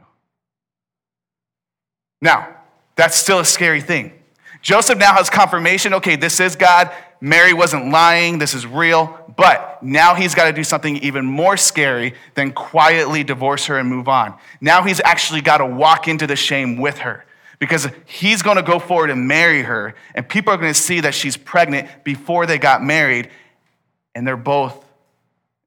Now, 2.21 2.55
that's 2.95 3.15
still 3.15 3.39
a 3.39 3.45
scary 3.45 3.81
thing. 3.81 4.13
Joseph 4.61 4.97
now 4.97 5.13
has 5.13 5.29
confirmation 5.29 5.93
okay, 5.95 6.15
this 6.15 6.39
is 6.39 6.55
God. 6.55 6.91
Mary 7.19 7.53
wasn't 7.53 7.91
lying. 7.91 8.39
This 8.39 8.53
is 8.53 8.65
real. 8.65 9.17
But 9.35 9.81
now 9.81 10.15
he's 10.15 10.35
got 10.35 10.45
to 10.45 10.53
do 10.53 10.63
something 10.63 10.97
even 10.97 11.25
more 11.25 11.55
scary 11.55 12.15
than 12.33 12.51
quietly 12.51 13.23
divorce 13.23 13.67
her 13.67 13.77
and 13.77 13.87
move 13.87 14.07
on. 14.07 14.33
Now 14.59 14.83
he's 14.83 14.99
actually 15.03 15.41
got 15.41 15.59
to 15.59 15.65
walk 15.65 16.07
into 16.07 16.27
the 16.27 16.35
shame 16.35 16.77
with 16.77 16.99
her 16.99 17.25
because 17.59 17.87
he's 18.05 18.41
going 18.41 18.57
to 18.57 18.63
go 18.63 18.79
forward 18.79 19.11
and 19.11 19.27
marry 19.27 19.61
her. 19.61 19.95
And 20.15 20.27
people 20.27 20.53
are 20.53 20.57
going 20.57 20.73
to 20.73 20.79
see 20.79 20.99
that 21.01 21.13
she's 21.13 21.37
pregnant 21.37 22.03
before 22.03 22.45
they 22.45 22.57
got 22.57 22.83
married. 22.83 23.29
And 24.15 24.27
they're 24.27 24.35
both 24.35 24.83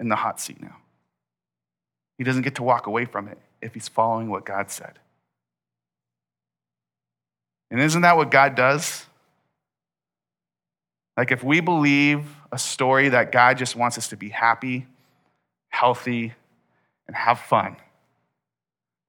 in 0.00 0.08
the 0.08 0.16
hot 0.16 0.40
seat 0.40 0.60
now. 0.60 0.76
He 2.18 2.24
doesn't 2.24 2.42
get 2.42 2.56
to 2.56 2.62
walk 2.62 2.86
away 2.86 3.04
from 3.04 3.28
it 3.28 3.38
if 3.62 3.74
he's 3.74 3.88
following 3.88 4.28
what 4.28 4.44
God 4.44 4.70
said. 4.70 4.98
And 7.70 7.80
isn't 7.80 8.02
that 8.02 8.16
what 8.16 8.30
God 8.30 8.54
does? 8.54 9.06
Like, 11.16 11.30
if 11.30 11.44
we 11.44 11.60
believe 11.60 12.26
a 12.50 12.58
story 12.58 13.08
that 13.10 13.32
God 13.32 13.58
just 13.58 13.76
wants 13.76 13.98
us 13.98 14.08
to 14.08 14.16
be 14.16 14.28
happy, 14.30 14.86
healthy, 15.68 16.34
and 17.06 17.16
have 17.16 17.38
fun, 17.38 17.76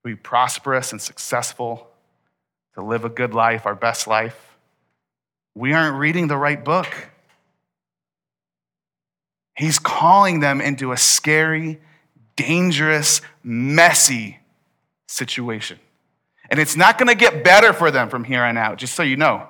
be 0.03 0.15
prosperous 0.15 0.91
and 0.91 1.01
successful, 1.01 1.87
to 2.75 2.83
live 2.83 3.05
a 3.05 3.09
good 3.09 3.33
life, 3.33 3.65
our 3.65 3.75
best 3.75 4.05
life, 4.05 4.57
we 5.55 5.73
aren't 5.73 5.97
reading 5.97 6.27
the 6.27 6.37
right 6.37 6.63
book. 6.63 6.93
He's 9.55 9.79
calling 9.79 10.41
them 10.41 10.59
into 10.59 10.91
a 10.91 10.97
scary, 10.97 11.79
dangerous, 12.35 13.21
messy 13.41 14.39
situation. 15.07 15.79
And 16.49 16.59
it's 16.59 16.75
not 16.75 16.97
going 16.97 17.07
to 17.07 17.15
get 17.15 17.43
better 17.43 17.73
for 17.73 17.91
them 17.91 18.09
from 18.09 18.23
here 18.23 18.43
on 18.43 18.57
out, 18.57 18.77
just 18.77 18.95
so 18.95 19.03
you 19.03 19.15
know. 19.15 19.47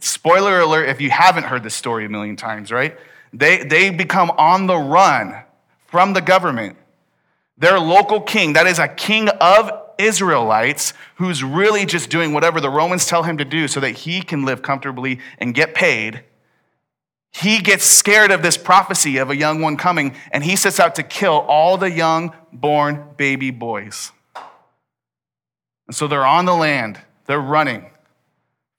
Spoiler 0.00 0.60
alert 0.60 0.88
if 0.88 1.00
you 1.00 1.10
haven't 1.10 1.44
heard 1.44 1.62
this 1.62 1.74
story 1.74 2.04
a 2.04 2.08
million 2.08 2.36
times, 2.36 2.70
right? 2.70 2.96
They, 3.32 3.64
they 3.64 3.90
become 3.90 4.30
on 4.32 4.66
the 4.66 4.76
run 4.76 5.42
from 5.86 6.12
the 6.12 6.20
government. 6.20 6.76
Their 7.58 7.78
local 7.78 8.20
king, 8.20 8.54
that 8.54 8.66
is 8.66 8.78
a 8.78 8.88
king 8.88 9.28
of 9.28 9.70
Israelites, 9.98 10.94
who's 11.16 11.44
really 11.44 11.86
just 11.86 12.10
doing 12.10 12.32
whatever 12.32 12.60
the 12.60 12.70
Romans 12.70 13.06
tell 13.06 13.22
him 13.22 13.38
to 13.38 13.44
do 13.44 13.68
so 13.68 13.80
that 13.80 13.90
he 13.90 14.22
can 14.22 14.44
live 14.44 14.62
comfortably 14.62 15.18
and 15.38 15.54
get 15.54 15.74
paid. 15.74 16.24
He 17.30 17.60
gets 17.60 17.84
scared 17.84 18.30
of 18.30 18.42
this 18.42 18.58
prophecy 18.58 19.16
of 19.16 19.30
a 19.30 19.36
young 19.36 19.60
one 19.60 19.76
coming, 19.76 20.14
and 20.30 20.44
he 20.44 20.56
sets 20.56 20.78
out 20.78 20.94
to 20.96 21.02
kill 21.02 21.40
all 21.48 21.78
the 21.78 21.90
young 21.90 22.34
born 22.52 23.04
baby 23.16 23.50
boys. 23.50 24.12
And 25.86 25.96
so 25.96 26.06
they're 26.06 26.26
on 26.26 26.44
the 26.44 26.54
land, 26.54 26.98
they're 27.26 27.40
running, 27.40 27.86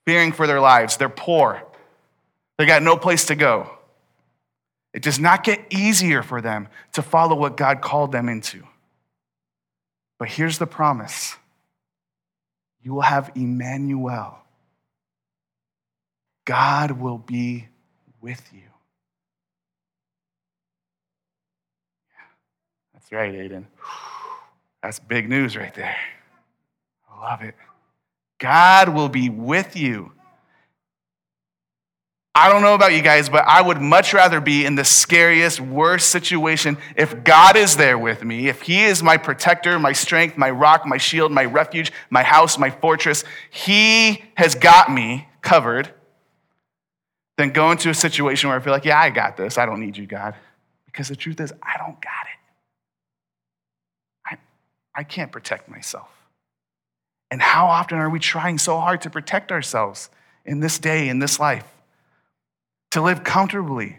fearing 0.05 0.31
for 0.31 0.47
their 0.47 0.59
lives. 0.59 0.97
They're 0.97 1.09
poor, 1.09 1.63
they 2.57 2.65
got 2.65 2.83
no 2.83 2.97
place 2.97 3.25
to 3.25 3.35
go. 3.35 3.69
It 4.93 5.01
does 5.01 5.19
not 5.19 5.43
get 5.43 5.65
easier 5.71 6.21
for 6.21 6.39
them 6.39 6.67
to 6.93 7.01
follow 7.01 7.35
what 7.35 7.57
God 7.57 7.81
called 7.81 8.11
them 8.11 8.29
into. 8.29 8.63
But 10.19 10.29
here's 10.29 10.59
the 10.59 10.67
promise 10.67 11.35
you 12.81 12.93
will 12.93 13.01
have 13.01 13.31
Emmanuel. 13.35 14.39
God 16.45 16.91
will 16.91 17.17
be 17.17 17.67
with 18.21 18.49
you. 18.53 18.61
That's 22.93 23.11
right, 23.11 23.33
Aiden. 23.33 23.65
That's 24.81 24.99
big 24.99 25.29
news 25.29 25.55
right 25.57 25.73
there 25.73 25.95
love 27.23 27.41
it. 27.41 27.55
God 28.39 28.89
will 28.89 29.07
be 29.07 29.29
with 29.29 29.77
you. 29.77 30.11
I 32.35 32.51
don't 32.51 32.63
know 32.63 32.73
about 32.73 32.93
you 32.93 33.01
guys, 33.01 33.29
but 33.29 33.45
I 33.47 33.61
would 33.61 33.79
much 33.79 34.13
rather 34.13 34.41
be 34.41 34.65
in 34.65 34.75
the 34.75 34.83
scariest, 34.83 35.61
worst 35.61 36.09
situation 36.09 36.77
if 36.97 37.23
God 37.23 37.55
is 37.55 37.77
there 37.77 37.97
with 37.97 38.23
me, 38.23 38.49
if 38.49 38.63
He 38.63 38.83
is 38.83 39.01
my 39.01 39.17
protector, 39.17 39.79
my 39.79 39.93
strength, 39.93 40.35
my 40.35 40.49
rock, 40.49 40.85
my 40.85 40.97
shield, 40.97 41.31
my 41.31 41.45
refuge, 41.45 41.93
my 42.09 42.23
house, 42.23 42.57
my 42.57 42.71
fortress. 42.71 43.23
He 43.51 44.23
has 44.35 44.55
got 44.55 44.91
me 44.91 45.27
covered. 45.41 45.93
Then 47.37 47.51
go 47.51 47.71
into 47.71 47.89
a 47.89 47.95
situation 47.95 48.49
where 48.49 48.59
I 48.59 48.61
feel 48.61 48.73
like, 48.73 48.85
yeah, 48.85 48.99
I 48.99 49.09
got 49.09 49.37
this. 49.37 49.57
I 49.57 49.65
don't 49.65 49.79
need 49.79 49.95
you, 49.95 50.07
God. 50.07 50.35
Because 50.87 51.07
the 51.07 51.15
truth 51.15 51.39
is, 51.39 51.53
I 51.63 51.77
don't 51.77 52.01
got 52.01 52.25
it. 52.25 52.39
I, 54.95 54.99
I 54.99 55.03
can't 55.03 55.31
protect 55.31 55.69
myself. 55.69 56.12
And 57.33 57.41
how 57.41 57.65
often 57.65 57.97
are 57.97 58.11
we 58.11 58.19
trying 58.19 58.59
so 58.59 58.79
hard 58.79 59.01
to 59.01 59.09
protect 59.09 59.51
ourselves 59.51 60.11
in 60.45 60.59
this 60.59 60.77
day, 60.77 61.09
in 61.09 61.17
this 61.17 61.39
life? 61.39 61.65
To 62.91 63.01
live 63.01 63.23
comfortably, 63.23 63.97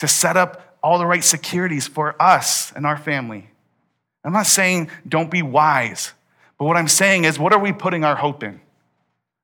to 0.00 0.08
set 0.08 0.36
up 0.36 0.76
all 0.82 0.98
the 0.98 1.06
right 1.06 1.22
securities 1.22 1.86
for 1.86 2.20
us 2.20 2.72
and 2.72 2.84
our 2.84 2.96
family. 2.96 3.48
I'm 4.24 4.32
not 4.32 4.46
saying 4.46 4.90
don't 5.06 5.30
be 5.30 5.40
wise, 5.40 6.14
but 6.58 6.64
what 6.64 6.76
I'm 6.76 6.88
saying 6.88 7.26
is, 7.26 7.38
what 7.38 7.52
are 7.52 7.60
we 7.60 7.72
putting 7.72 8.02
our 8.02 8.16
hope 8.16 8.42
in? 8.42 8.60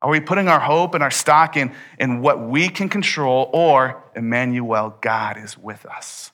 Are 0.03 0.11
we 0.11 0.19
putting 0.19 0.49
our 0.49 0.59
hope 0.59 0.95
and 0.95 1.03
our 1.05 1.13
stock 1.13 1.57
in, 1.57 1.73
in 2.01 2.23
what 2.23 2.41
we 2.41 2.69
can 2.69 2.89
control, 2.89 3.49
or 3.53 4.03
Emmanuel, 4.17 4.99
God 5.01 5.39
is 5.39 5.57
with 5.57 5.87
us? 5.87 6.33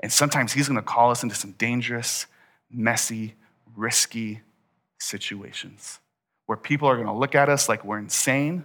And 0.00 0.10
sometimes 0.10 0.54
He's 0.54 0.68
going 0.68 0.80
to 0.80 0.82
call 0.82 1.10
us 1.10 1.22
into 1.22 1.34
some 1.34 1.52
dangerous, 1.52 2.24
messy, 2.70 3.34
risky 3.76 4.40
situations 4.98 6.00
where 6.46 6.56
people 6.56 6.88
are 6.88 6.94
going 6.94 7.06
to 7.06 7.12
look 7.12 7.34
at 7.34 7.48
us 7.48 7.68
like 7.68 7.84
we're 7.84 7.98
insane, 7.98 8.64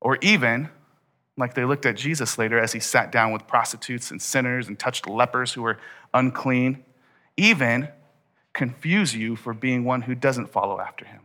or 0.00 0.18
even 0.20 0.68
like 1.36 1.54
they 1.54 1.64
looked 1.64 1.86
at 1.86 1.96
Jesus 1.96 2.38
later 2.38 2.58
as 2.58 2.72
he 2.72 2.80
sat 2.80 3.10
down 3.10 3.32
with 3.32 3.46
prostitutes 3.46 4.10
and 4.10 4.20
sinners 4.20 4.68
and 4.68 4.78
touched 4.78 5.08
lepers 5.08 5.52
who 5.52 5.62
were 5.62 5.78
unclean, 6.12 6.84
even 7.36 7.88
confuse 8.52 9.14
you 9.14 9.34
for 9.34 9.52
being 9.52 9.84
one 9.84 10.02
who 10.02 10.14
doesn't 10.14 10.46
follow 10.46 10.78
after 10.78 11.04
him. 11.04 11.20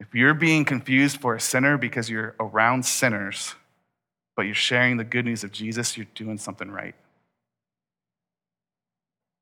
If 0.00 0.14
you're 0.14 0.34
being 0.34 0.64
confused 0.64 1.20
for 1.20 1.34
a 1.34 1.40
sinner 1.40 1.76
because 1.76 2.08
you're 2.08 2.34
around 2.40 2.86
sinners, 2.86 3.56
but 4.36 4.42
you're 4.42 4.54
sharing 4.54 4.96
the 4.96 5.04
good 5.04 5.24
news 5.24 5.42
of 5.42 5.50
Jesus, 5.50 5.96
you're 5.96 6.06
doing 6.14 6.38
something 6.38 6.70
right. 6.70 6.94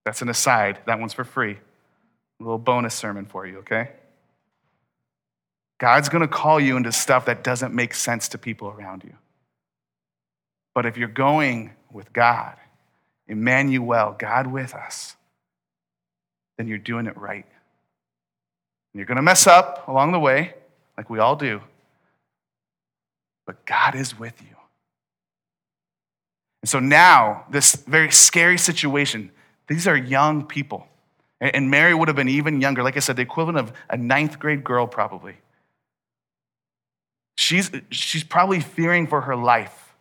That's 0.07 0.23
an 0.23 0.29
aside. 0.29 0.79
That 0.87 1.01
one's 1.01 1.13
for 1.13 1.25
free. 1.25 1.59
A 2.41 2.43
little 2.43 2.59
bonus 2.59 2.95
sermon 2.95 3.27
for 3.27 3.45
you, 3.45 3.59
okay? 3.59 3.91
God's 5.79 6.09
going 6.09 6.23
to 6.23 6.29
call 6.29 6.61
you 6.61 6.77
into 6.77 6.93
stuff 6.93 7.25
that 7.25 7.43
doesn't 7.43 7.75
make 7.75 7.93
sense 7.93 8.29
to 8.29 8.39
people 8.39 8.69
around 8.69 9.03
you. 9.03 9.15
But 10.77 10.87
if 10.87 10.97
you're 10.97 11.09
going 11.09 11.73
with 11.91 12.13
God, 12.13 12.55
Emmanuel, 13.27 14.15
God 14.17 14.47
with 14.47 14.75
us, 14.75 15.17
then 16.57 16.69
you're 16.69 16.79
doing 16.79 17.07
it 17.07 17.17
right. 17.17 17.45
And 17.45 19.01
you're 19.01 19.07
going 19.07 19.17
to 19.17 19.23
mess 19.23 19.49
up 19.49 19.89
along 19.89 20.13
the 20.13 20.21
way, 20.21 20.55
like 20.97 21.11
we 21.11 21.19
all 21.19 21.35
do. 21.35 21.61
But 23.45 23.67
God 23.67 23.97
is 23.97 24.17
with 24.17 24.41
you. 24.41 24.57
And 26.63 26.69
so 26.69 26.79
now, 26.79 27.45
this 27.51 27.75
very 27.75 28.13
scary 28.13 28.57
situation, 28.57 29.33
these 29.69 29.87
are 29.87 29.97
young 29.97 30.47
people. 30.47 30.87
And 31.41 31.71
Mary 31.71 31.95
would 31.95 32.09
have 32.09 32.17
been 32.17 32.29
even 32.29 32.61
younger. 32.61 32.83
Like 32.83 32.97
I 32.97 33.01
said, 33.01 33.17
the 33.17 33.23
equivalent 33.23 33.59
of 33.59 33.73
a 33.91 33.97
ninth 33.97 34.39
grade 34.39 34.65
girl, 34.65 34.87
probably. 34.87 35.35
She's, 37.37 37.71
she's 37.91 38.25
probably 38.25 38.61
fearing 38.61 39.07
for 39.07 39.23
her 39.23 39.37
life. 39.37 39.95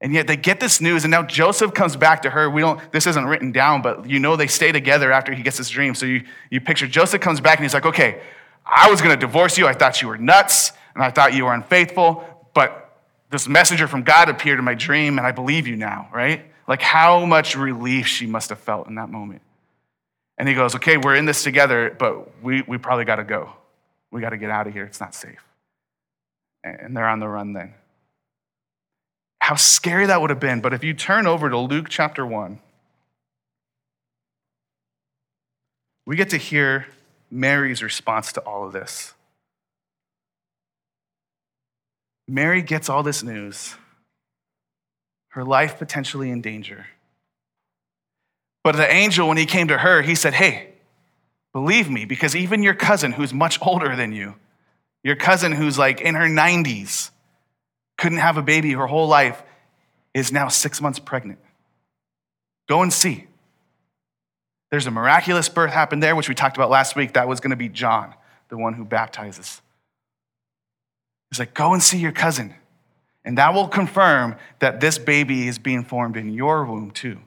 And 0.00 0.14
yet 0.14 0.26
they 0.26 0.36
get 0.36 0.60
this 0.60 0.80
news, 0.80 1.04
and 1.04 1.10
now 1.10 1.22
Joseph 1.22 1.74
comes 1.74 1.94
back 1.94 2.22
to 2.22 2.30
her. 2.30 2.48
We 2.48 2.62
don't, 2.62 2.80
this 2.92 3.06
isn't 3.06 3.26
written 3.26 3.52
down, 3.52 3.82
but 3.82 4.08
you 4.08 4.18
know 4.18 4.34
they 4.34 4.46
stay 4.46 4.72
together 4.72 5.12
after 5.12 5.34
he 5.34 5.42
gets 5.42 5.58
this 5.58 5.68
dream. 5.68 5.94
So 5.94 6.06
you, 6.06 6.24
you 6.50 6.60
picture 6.60 6.86
Joseph 6.86 7.20
comes 7.20 7.40
back 7.40 7.58
and 7.58 7.64
he's 7.64 7.74
like, 7.74 7.84
okay, 7.84 8.22
I 8.64 8.90
was 8.90 9.02
gonna 9.02 9.16
divorce 9.16 9.58
you. 9.58 9.66
I 9.66 9.74
thought 9.74 10.00
you 10.00 10.08
were 10.08 10.16
nuts, 10.16 10.72
and 10.94 11.02
I 11.02 11.10
thought 11.10 11.34
you 11.34 11.44
were 11.44 11.52
unfaithful, 11.52 12.24
but 12.54 12.98
this 13.30 13.46
messenger 13.46 13.86
from 13.86 14.02
God 14.02 14.28
appeared 14.28 14.58
in 14.58 14.64
my 14.64 14.74
dream, 14.74 15.18
and 15.18 15.26
I 15.26 15.32
believe 15.32 15.66
you 15.66 15.76
now, 15.76 16.08
right? 16.12 16.50
Like 16.70 16.82
how 16.82 17.24
much 17.26 17.56
relief 17.56 18.06
she 18.06 18.28
must 18.28 18.50
have 18.50 18.60
felt 18.60 18.86
in 18.86 18.94
that 18.94 19.10
moment. 19.10 19.42
And 20.38 20.48
he 20.48 20.54
goes, 20.54 20.76
Okay, 20.76 20.96
we're 20.96 21.16
in 21.16 21.24
this 21.24 21.42
together, 21.42 21.94
but 21.98 22.42
we, 22.44 22.62
we 22.62 22.78
probably 22.78 23.04
got 23.04 23.16
to 23.16 23.24
go. 23.24 23.52
We 24.12 24.20
got 24.20 24.30
to 24.30 24.36
get 24.36 24.50
out 24.50 24.68
of 24.68 24.72
here. 24.72 24.84
It's 24.84 25.00
not 25.00 25.12
safe. 25.12 25.42
And 26.62 26.96
they're 26.96 27.08
on 27.08 27.18
the 27.18 27.26
run 27.26 27.54
then. 27.54 27.74
How 29.40 29.56
scary 29.56 30.06
that 30.06 30.20
would 30.20 30.30
have 30.30 30.38
been. 30.38 30.60
But 30.60 30.72
if 30.72 30.84
you 30.84 30.94
turn 30.94 31.26
over 31.26 31.50
to 31.50 31.58
Luke 31.58 31.88
chapter 31.88 32.24
1, 32.24 32.60
we 36.06 36.14
get 36.14 36.30
to 36.30 36.36
hear 36.36 36.86
Mary's 37.32 37.82
response 37.82 38.32
to 38.34 38.40
all 38.42 38.64
of 38.64 38.72
this. 38.72 39.12
Mary 42.28 42.62
gets 42.62 42.88
all 42.88 43.02
this 43.02 43.24
news, 43.24 43.74
her 45.30 45.44
life 45.44 45.78
potentially 45.78 46.30
in 46.30 46.40
danger. 46.40 46.86
But 48.62 48.76
the 48.76 48.90
angel, 48.90 49.28
when 49.28 49.36
he 49.36 49.46
came 49.46 49.68
to 49.68 49.78
her, 49.78 50.02
he 50.02 50.14
said, 50.14 50.34
Hey, 50.34 50.74
believe 51.52 51.88
me, 51.88 52.04
because 52.04 52.36
even 52.36 52.62
your 52.62 52.74
cousin, 52.74 53.12
who's 53.12 53.32
much 53.32 53.58
older 53.62 53.96
than 53.96 54.12
you, 54.12 54.34
your 55.02 55.16
cousin 55.16 55.52
who's 55.52 55.78
like 55.78 56.00
in 56.00 56.14
her 56.14 56.26
90s, 56.26 57.10
couldn't 57.96 58.18
have 58.18 58.36
a 58.36 58.42
baby 58.42 58.72
her 58.72 58.86
whole 58.86 59.08
life, 59.08 59.42
is 60.14 60.32
now 60.32 60.48
six 60.48 60.80
months 60.80 60.98
pregnant. 60.98 61.38
Go 62.68 62.82
and 62.82 62.92
see. 62.92 63.26
There's 64.70 64.86
a 64.86 64.90
miraculous 64.90 65.48
birth 65.48 65.72
happened 65.72 66.02
there, 66.02 66.14
which 66.14 66.28
we 66.28 66.34
talked 66.34 66.56
about 66.56 66.70
last 66.70 66.94
week. 66.94 67.14
That 67.14 67.28
was 67.28 67.40
going 67.40 67.50
to 67.50 67.56
be 67.56 67.68
John, 67.68 68.14
the 68.48 68.56
one 68.56 68.74
who 68.74 68.84
baptizes. 68.84 69.60
He's 71.30 71.38
like, 71.38 71.54
go 71.54 71.72
and 71.72 71.82
see 71.82 71.98
your 71.98 72.12
cousin. 72.12 72.54
And 73.24 73.36
that 73.38 73.52
will 73.52 73.68
confirm 73.68 74.36
that 74.60 74.80
this 74.80 74.98
baby 74.98 75.46
is 75.46 75.58
being 75.58 75.84
formed 75.84 76.16
in 76.16 76.32
your 76.32 76.64
womb 76.64 76.90
too. 76.90 77.18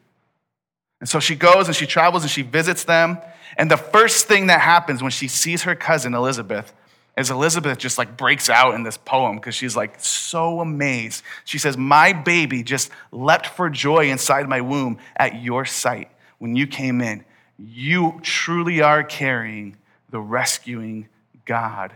And 1.00 1.10
so 1.10 1.20
she 1.20 1.36
goes 1.36 1.68
and 1.68 1.76
she 1.76 1.86
travels 1.86 2.24
and 2.24 2.32
she 2.32 2.42
visits 2.42 2.86
them. 2.86 3.18
And 3.58 3.70
the 3.70 3.78
first 3.78 4.28
thing 4.28 4.48
that 4.48 4.62
happens 4.62 5.02
when 5.02 5.12
she 5.12 5.28
sees 5.28 5.64
her 5.64 5.76
cousin 5.76 6.14
Elizabeth 6.14 6.74
is 7.18 7.30
Elizabeth 7.30 7.78
just 7.78 7.98
like 7.98 8.18
breaks 8.18 8.50
out 8.50 8.74
in 8.74 8.84
this 8.84 8.98
poem 8.98 9.36
because 9.36 9.54
she's 9.54 9.76
like 9.76 10.00
so 10.00 10.62
amazed. 10.62 11.24
She 11.46 11.60
says, 11.60 11.78
My 11.78 12.14
baby 12.14 12.64
just 12.64 12.90
leapt 13.12 13.46
for 13.48 13.70
joy 13.70 14.10
inside 14.10 14.50
my 14.50 14.62
womb 14.62 14.98
at 15.16 15.42
your 15.42 15.66
sight 15.66 16.10
when 16.40 16.56
you 16.56 16.66
came 16.66 17.02
in. 17.02 17.24
You 17.60 18.20
truly 18.24 18.82
are 18.82 19.04
carrying 19.04 19.78
the 20.10 20.20
rescuing 20.20 21.08
God 21.46 21.94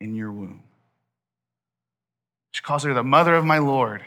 in 0.00 0.14
your 0.14 0.32
womb. 0.32 0.62
She 2.52 2.60
calls 2.62 2.84
her 2.84 2.94
the 2.94 3.02
mother 3.02 3.34
of 3.34 3.44
my 3.44 3.58
Lord. 3.58 4.04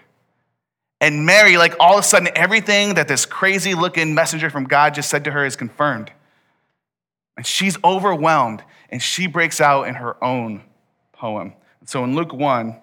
And 1.01 1.25
Mary, 1.25 1.57
like 1.57 1.75
all 1.79 1.97
of 1.97 2.05
a 2.05 2.07
sudden, 2.07 2.29
everything 2.35 2.93
that 2.93 3.07
this 3.07 3.25
crazy 3.25 3.73
looking 3.73 4.13
messenger 4.13 4.49
from 4.49 4.65
God 4.65 4.93
just 4.93 5.09
said 5.09 5.25
to 5.25 5.31
her 5.31 5.45
is 5.45 5.55
confirmed. 5.55 6.11
And 7.35 7.45
she's 7.45 7.77
overwhelmed 7.83 8.63
and 8.89 9.01
she 9.01 9.27
breaks 9.27 9.59
out 9.59 9.87
in 9.87 9.95
her 9.95 10.23
own 10.23 10.61
poem. 11.11 11.53
So 11.85 12.03
in 12.03 12.15
Luke 12.15 12.33
1, 12.33 12.75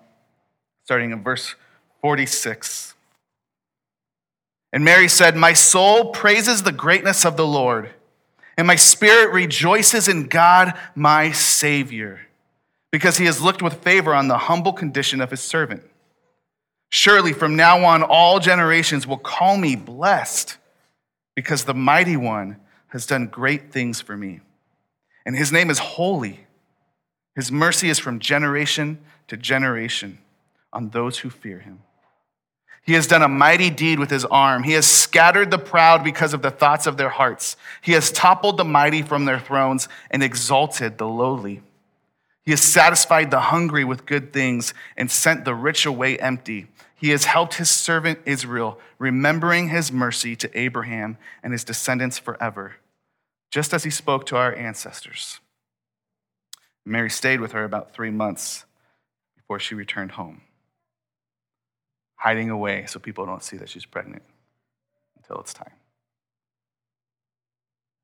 starting 0.84 1.12
in 1.12 1.22
verse 1.22 1.54
46, 2.02 2.94
and 4.74 4.84
Mary 4.84 5.08
said, 5.08 5.36
My 5.36 5.52
soul 5.52 6.10
praises 6.10 6.62
the 6.62 6.72
greatness 6.72 7.24
of 7.24 7.36
the 7.36 7.46
Lord, 7.46 7.90
and 8.56 8.66
my 8.66 8.76
spirit 8.76 9.32
rejoices 9.32 10.08
in 10.08 10.28
God, 10.28 10.78
my 10.94 11.30
Savior 11.32 12.20
because 12.92 13.16
he 13.16 13.24
has 13.24 13.42
looked 13.42 13.62
with 13.62 13.82
favor 13.82 14.14
on 14.14 14.28
the 14.28 14.38
humble 14.38 14.72
condition 14.72 15.20
of 15.20 15.30
his 15.30 15.40
servant. 15.40 15.82
Surely 16.90 17.32
from 17.32 17.56
now 17.56 17.84
on, 17.84 18.02
all 18.02 18.38
generations 18.38 19.06
will 19.06 19.18
call 19.18 19.56
me 19.56 19.74
blessed, 19.74 20.58
because 21.34 21.64
the 21.64 21.74
mighty 21.74 22.18
one 22.18 22.58
has 22.88 23.06
done 23.06 23.26
great 23.26 23.72
things 23.72 24.02
for 24.02 24.14
me. 24.14 24.40
And 25.24 25.34
his 25.34 25.50
name 25.50 25.70
is 25.70 25.78
holy. 25.78 26.46
His 27.34 27.50
mercy 27.50 27.88
is 27.88 27.98
from 27.98 28.18
generation 28.18 28.98
to 29.28 29.38
generation 29.38 30.18
on 30.70 30.90
those 30.90 31.18
who 31.18 31.30
fear 31.30 31.60
him. 31.60 31.80
He 32.84 32.92
has 32.92 33.06
done 33.06 33.22
a 33.22 33.28
mighty 33.28 33.70
deed 33.70 33.98
with 33.98 34.10
his 34.10 34.26
arm. 34.26 34.64
He 34.64 34.72
has 34.72 34.86
scattered 34.86 35.50
the 35.50 35.58
proud 35.58 36.04
because 36.04 36.34
of 36.34 36.42
the 36.42 36.50
thoughts 36.50 36.86
of 36.86 36.98
their 36.98 37.08
hearts. 37.08 37.56
He 37.80 37.92
has 37.92 38.12
toppled 38.12 38.58
the 38.58 38.64
mighty 38.64 39.02
from 39.02 39.24
their 39.24 39.38
thrones 39.38 39.88
and 40.10 40.22
exalted 40.22 40.98
the 40.98 41.06
lowly. 41.06 41.62
He 42.44 42.50
has 42.50 42.62
satisfied 42.62 43.30
the 43.30 43.40
hungry 43.40 43.84
with 43.84 44.06
good 44.06 44.32
things 44.32 44.74
and 44.96 45.10
sent 45.10 45.44
the 45.44 45.54
rich 45.54 45.86
away 45.86 46.18
empty. 46.18 46.66
He 46.96 47.10
has 47.10 47.24
helped 47.24 47.54
his 47.54 47.70
servant 47.70 48.20
Israel, 48.26 48.78
remembering 48.98 49.68
his 49.68 49.92
mercy 49.92 50.34
to 50.36 50.58
Abraham 50.58 51.18
and 51.42 51.52
his 51.52 51.64
descendants 51.64 52.18
forever, 52.18 52.76
just 53.50 53.72
as 53.72 53.84
he 53.84 53.90
spoke 53.90 54.26
to 54.26 54.36
our 54.36 54.54
ancestors. 54.54 55.40
Mary 56.84 57.10
stayed 57.10 57.40
with 57.40 57.52
her 57.52 57.64
about 57.64 57.92
three 57.92 58.10
months 58.10 58.64
before 59.36 59.60
she 59.60 59.74
returned 59.74 60.12
home, 60.12 60.42
hiding 62.16 62.50
away 62.50 62.86
so 62.86 62.98
people 62.98 63.24
don't 63.24 63.42
see 63.42 63.56
that 63.56 63.68
she's 63.68 63.84
pregnant 63.84 64.22
until 65.16 65.40
it's 65.40 65.54
time. 65.54 65.72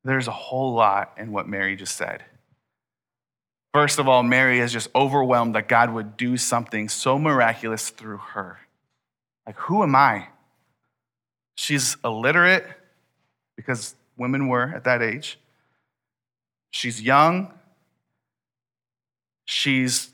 There's 0.04 0.28
a 0.28 0.32
whole 0.32 0.74
lot 0.74 1.14
in 1.18 1.32
what 1.32 1.48
Mary 1.48 1.74
just 1.74 1.96
said. 1.96 2.24
First 3.78 4.00
of 4.00 4.08
all, 4.08 4.24
Mary 4.24 4.58
is 4.58 4.72
just 4.72 4.88
overwhelmed 4.92 5.54
that 5.54 5.68
God 5.68 5.92
would 5.92 6.16
do 6.16 6.36
something 6.36 6.88
so 6.88 7.16
miraculous 7.16 7.90
through 7.90 8.16
her. 8.16 8.58
Like, 9.46 9.54
who 9.54 9.84
am 9.84 9.94
I? 9.94 10.26
She's 11.54 11.96
illiterate 12.04 12.66
because 13.54 13.94
women 14.16 14.48
were 14.48 14.64
at 14.74 14.82
that 14.82 15.00
age. 15.00 15.38
She's 16.72 17.00
young. 17.00 17.52
She's 19.44 20.10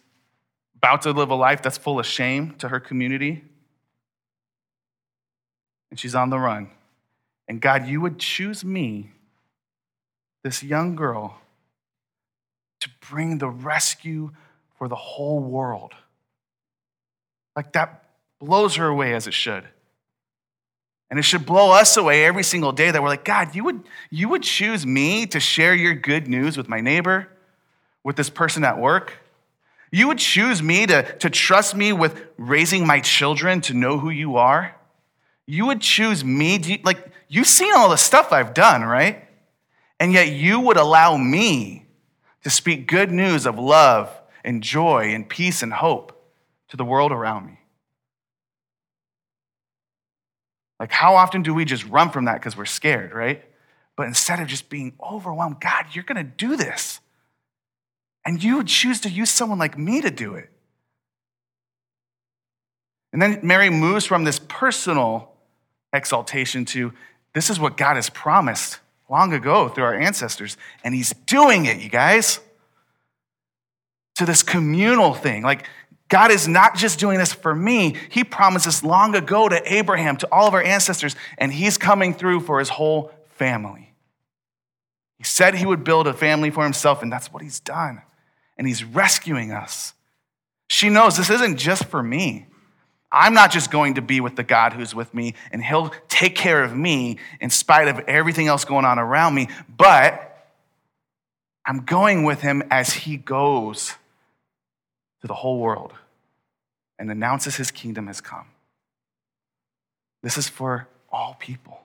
about 0.76 1.00
to 1.00 1.12
live 1.12 1.30
a 1.30 1.34
life 1.34 1.62
that's 1.62 1.78
full 1.78 1.98
of 1.98 2.04
shame 2.04 2.56
to 2.58 2.68
her 2.68 2.80
community. 2.80 3.44
And 5.90 5.98
she's 5.98 6.14
on 6.14 6.28
the 6.28 6.38
run. 6.38 6.68
And 7.48 7.62
God, 7.62 7.86
you 7.86 8.02
would 8.02 8.18
choose 8.18 8.62
me, 8.62 9.12
this 10.42 10.62
young 10.62 10.94
girl, 10.94 11.40
to 12.84 12.90
bring 13.10 13.38
the 13.38 13.48
rescue 13.48 14.30
for 14.78 14.88
the 14.88 14.96
whole 14.96 15.40
world. 15.40 15.92
Like 17.56 17.72
that 17.72 18.04
blows 18.40 18.76
her 18.76 18.86
away 18.86 19.14
as 19.14 19.26
it 19.26 19.34
should. 19.34 19.64
And 21.10 21.18
it 21.18 21.22
should 21.22 21.46
blow 21.46 21.70
us 21.70 21.96
away 21.96 22.24
every 22.24 22.42
single 22.42 22.72
day 22.72 22.90
that 22.90 23.02
we're 23.02 23.08
like, 23.08 23.24
God, 23.24 23.54
you 23.54 23.64
would, 23.64 23.82
you 24.10 24.28
would 24.28 24.42
choose 24.42 24.84
me 24.84 25.26
to 25.26 25.40
share 25.40 25.74
your 25.74 25.94
good 25.94 26.28
news 26.28 26.56
with 26.56 26.68
my 26.68 26.80
neighbor, 26.80 27.28
with 28.02 28.16
this 28.16 28.30
person 28.30 28.64
at 28.64 28.78
work. 28.78 29.14
You 29.92 30.08
would 30.08 30.18
choose 30.18 30.62
me 30.62 30.86
to, 30.86 31.16
to 31.18 31.30
trust 31.30 31.74
me 31.74 31.92
with 31.92 32.26
raising 32.36 32.86
my 32.86 33.00
children 33.00 33.60
to 33.62 33.74
know 33.74 33.98
who 33.98 34.10
you 34.10 34.36
are. 34.36 34.74
You 35.46 35.66
would 35.66 35.80
choose 35.80 36.24
me, 36.24 36.58
you, 36.58 36.78
like, 36.82 37.06
you've 37.28 37.46
seen 37.46 37.72
all 37.74 37.88
the 37.88 37.96
stuff 37.96 38.32
I've 38.32 38.54
done, 38.54 38.82
right? 38.82 39.28
And 40.00 40.12
yet 40.12 40.32
you 40.32 40.58
would 40.60 40.76
allow 40.76 41.16
me 41.16 41.83
to 42.44 42.50
speak 42.50 42.86
good 42.86 43.10
news 43.10 43.46
of 43.46 43.58
love 43.58 44.10
and 44.44 44.62
joy 44.62 45.12
and 45.14 45.28
peace 45.28 45.62
and 45.62 45.72
hope 45.72 46.30
to 46.68 46.76
the 46.76 46.84
world 46.84 47.10
around 47.10 47.46
me. 47.46 47.58
Like, 50.78 50.92
how 50.92 51.16
often 51.16 51.42
do 51.42 51.54
we 51.54 51.64
just 51.64 51.86
run 51.86 52.10
from 52.10 52.26
that 52.26 52.34
because 52.34 52.56
we're 52.56 52.66
scared, 52.66 53.14
right? 53.14 53.42
But 53.96 54.06
instead 54.06 54.40
of 54.40 54.48
just 54.48 54.68
being 54.68 54.92
overwhelmed, 55.00 55.60
God, 55.60 55.86
you're 55.92 56.04
going 56.04 56.16
to 56.16 56.24
do 56.24 56.56
this. 56.56 57.00
And 58.26 58.42
you 58.42 58.64
choose 58.64 59.00
to 59.02 59.10
use 59.10 59.30
someone 59.30 59.58
like 59.58 59.78
me 59.78 60.00
to 60.00 60.10
do 60.10 60.34
it. 60.34 60.50
And 63.12 63.22
then 63.22 63.40
Mary 63.42 63.70
moves 63.70 64.04
from 64.04 64.24
this 64.24 64.40
personal 64.48 65.30
exaltation 65.92 66.64
to 66.66 66.92
this 67.32 67.48
is 67.48 67.60
what 67.60 67.76
God 67.76 67.94
has 67.94 68.10
promised 68.10 68.80
long 69.08 69.32
ago 69.32 69.68
through 69.68 69.84
our 69.84 69.94
ancestors, 69.94 70.56
and 70.82 70.94
he's 70.94 71.10
doing 71.26 71.66
it, 71.66 71.78
you 71.78 71.88
guys. 71.88 72.40
To 74.16 74.26
this 74.26 74.42
communal 74.42 75.12
thing. 75.12 75.42
Like, 75.42 75.66
God 76.08 76.30
is 76.30 76.46
not 76.46 76.76
just 76.76 77.00
doing 77.00 77.18
this 77.18 77.32
for 77.32 77.54
me. 77.54 77.96
He 78.10 78.22
promised 78.22 78.66
this 78.66 78.84
long 78.84 79.14
ago 79.16 79.48
to 79.48 79.60
Abraham, 79.72 80.16
to 80.18 80.28
all 80.30 80.46
of 80.46 80.54
our 80.54 80.62
ancestors, 80.62 81.16
and 81.38 81.52
he's 81.52 81.76
coming 81.76 82.14
through 82.14 82.40
for 82.40 82.58
his 82.60 82.68
whole 82.68 83.10
family. 83.30 83.92
He 85.18 85.24
said 85.24 85.54
he 85.54 85.66
would 85.66 85.82
build 85.82 86.06
a 86.06 86.12
family 86.12 86.50
for 86.50 86.62
himself, 86.62 87.02
and 87.02 87.10
that's 87.10 87.32
what 87.32 87.42
he's 87.42 87.58
done. 87.58 88.02
And 88.56 88.68
he's 88.68 88.84
rescuing 88.84 89.50
us. 89.50 89.94
She 90.68 90.88
knows 90.88 91.16
this 91.16 91.30
isn't 91.30 91.56
just 91.56 91.86
for 91.86 92.02
me. 92.02 92.46
I'm 93.14 93.32
not 93.32 93.52
just 93.52 93.70
going 93.70 93.94
to 93.94 94.02
be 94.02 94.20
with 94.20 94.34
the 94.34 94.42
God 94.42 94.72
who's 94.72 94.92
with 94.92 95.14
me 95.14 95.34
and 95.52 95.62
he'll 95.62 95.92
take 96.08 96.34
care 96.34 96.64
of 96.64 96.76
me 96.76 97.18
in 97.40 97.48
spite 97.48 97.86
of 97.86 98.00
everything 98.08 98.48
else 98.48 98.64
going 98.64 98.84
on 98.84 98.98
around 98.98 99.36
me, 99.36 99.48
but 99.68 100.48
I'm 101.64 101.84
going 101.84 102.24
with 102.24 102.40
him 102.40 102.64
as 102.72 102.92
he 102.92 103.16
goes 103.16 103.94
to 105.20 105.28
the 105.28 105.34
whole 105.34 105.60
world 105.60 105.92
and 106.98 107.08
announces 107.08 107.54
his 107.54 107.70
kingdom 107.70 108.08
has 108.08 108.20
come. 108.20 108.46
This 110.24 110.36
is 110.36 110.48
for 110.48 110.88
all 111.08 111.36
people, 111.38 111.80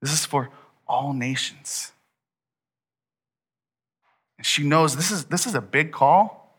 this 0.00 0.12
is 0.12 0.24
for 0.24 0.48
all 0.88 1.12
nations. 1.12 1.92
And 4.38 4.46
she 4.46 4.62
knows 4.62 4.96
this 4.96 5.10
is, 5.10 5.26
this 5.26 5.46
is 5.46 5.54
a 5.54 5.60
big 5.60 5.92
call, 5.92 6.56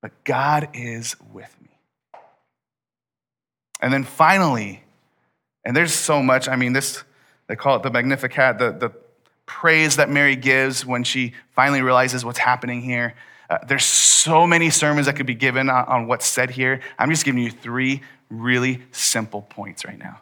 but 0.00 0.24
God 0.24 0.70
is 0.72 1.14
with 1.32 1.54
me. 1.60 1.65
And 3.80 3.92
then 3.92 4.04
finally, 4.04 4.82
and 5.64 5.76
there's 5.76 5.92
so 5.92 6.22
much, 6.22 6.48
I 6.48 6.56
mean, 6.56 6.72
this, 6.72 7.02
they 7.46 7.56
call 7.56 7.76
it 7.76 7.82
the 7.82 7.90
Magnificat, 7.90 8.58
the, 8.58 8.72
the 8.72 8.92
praise 9.46 9.96
that 9.96 10.10
Mary 10.10 10.36
gives 10.36 10.84
when 10.84 11.04
she 11.04 11.34
finally 11.54 11.82
realizes 11.82 12.24
what's 12.24 12.38
happening 12.38 12.82
here. 12.82 13.14
Uh, 13.48 13.58
there's 13.66 13.84
so 13.84 14.46
many 14.46 14.70
sermons 14.70 15.06
that 15.06 15.14
could 15.14 15.26
be 15.26 15.34
given 15.34 15.70
on, 15.70 15.84
on 15.86 16.06
what's 16.08 16.26
said 16.26 16.50
here. 16.50 16.80
I'm 16.98 17.10
just 17.10 17.24
giving 17.24 17.42
you 17.42 17.50
three 17.50 18.02
really 18.28 18.82
simple 18.90 19.42
points 19.42 19.84
right 19.84 19.98
now. 19.98 20.20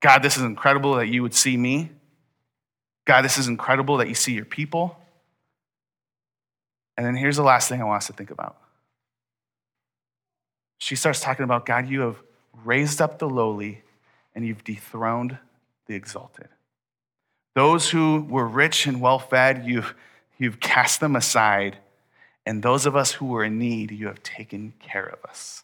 God, 0.00 0.22
this 0.22 0.36
is 0.36 0.42
incredible 0.42 0.94
that 0.94 1.08
you 1.08 1.22
would 1.22 1.34
see 1.34 1.56
me. 1.56 1.90
God, 3.04 3.22
this 3.22 3.38
is 3.38 3.48
incredible 3.48 3.98
that 3.98 4.08
you 4.08 4.14
see 4.14 4.32
your 4.32 4.44
people. 4.44 4.96
And 6.96 7.06
then 7.06 7.14
here's 7.14 7.36
the 7.36 7.42
last 7.42 7.68
thing 7.68 7.80
I 7.80 7.84
want 7.84 7.98
us 7.98 8.06
to 8.08 8.12
think 8.12 8.30
about. 8.30 8.56
She 10.82 10.96
starts 10.96 11.20
talking 11.20 11.44
about 11.44 11.64
God, 11.64 11.88
you 11.88 12.00
have 12.00 12.20
raised 12.64 13.00
up 13.00 13.20
the 13.20 13.28
lowly 13.28 13.82
and 14.34 14.44
you've 14.44 14.64
dethroned 14.64 15.38
the 15.86 15.94
exalted. 15.94 16.48
Those 17.54 17.88
who 17.88 18.26
were 18.28 18.48
rich 18.48 18.88
and 18.88 19.00
well 19.00 19.20
fed, 19.20 19.64
you've, 19.64 19.94
you've 20.38 20.58
cast 20.58 20.98
them 20.98 21.14
aside. 21.14 21.76
And 22.44 22.64
those 22.64 22.84
of 22.84 22.96
us 22.96 23.12
who 23.12 23.26
were 23.26 23.44
in 23.44 23.60
need, 23.60 23.92
you 23.92 24.08
have 24.08 24.24
taken 24.24 24.72
care 24.80 25.06
of 25.06 25.24
us. 25.24 25.62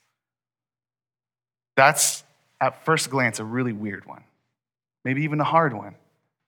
That's, 1.74 2.22
at 2.60 2.84
first 2.84 3.10
glance, 3.10 3.40
a 3.40 3.44
really 3.44 3.72
weird 3.72 4.06
one. 4.06 4.22
Maybe 5.04 5.24
even 5.24 5.40
a 5.40 5.44
hard 5.44 5.74
one, 5.74 5.96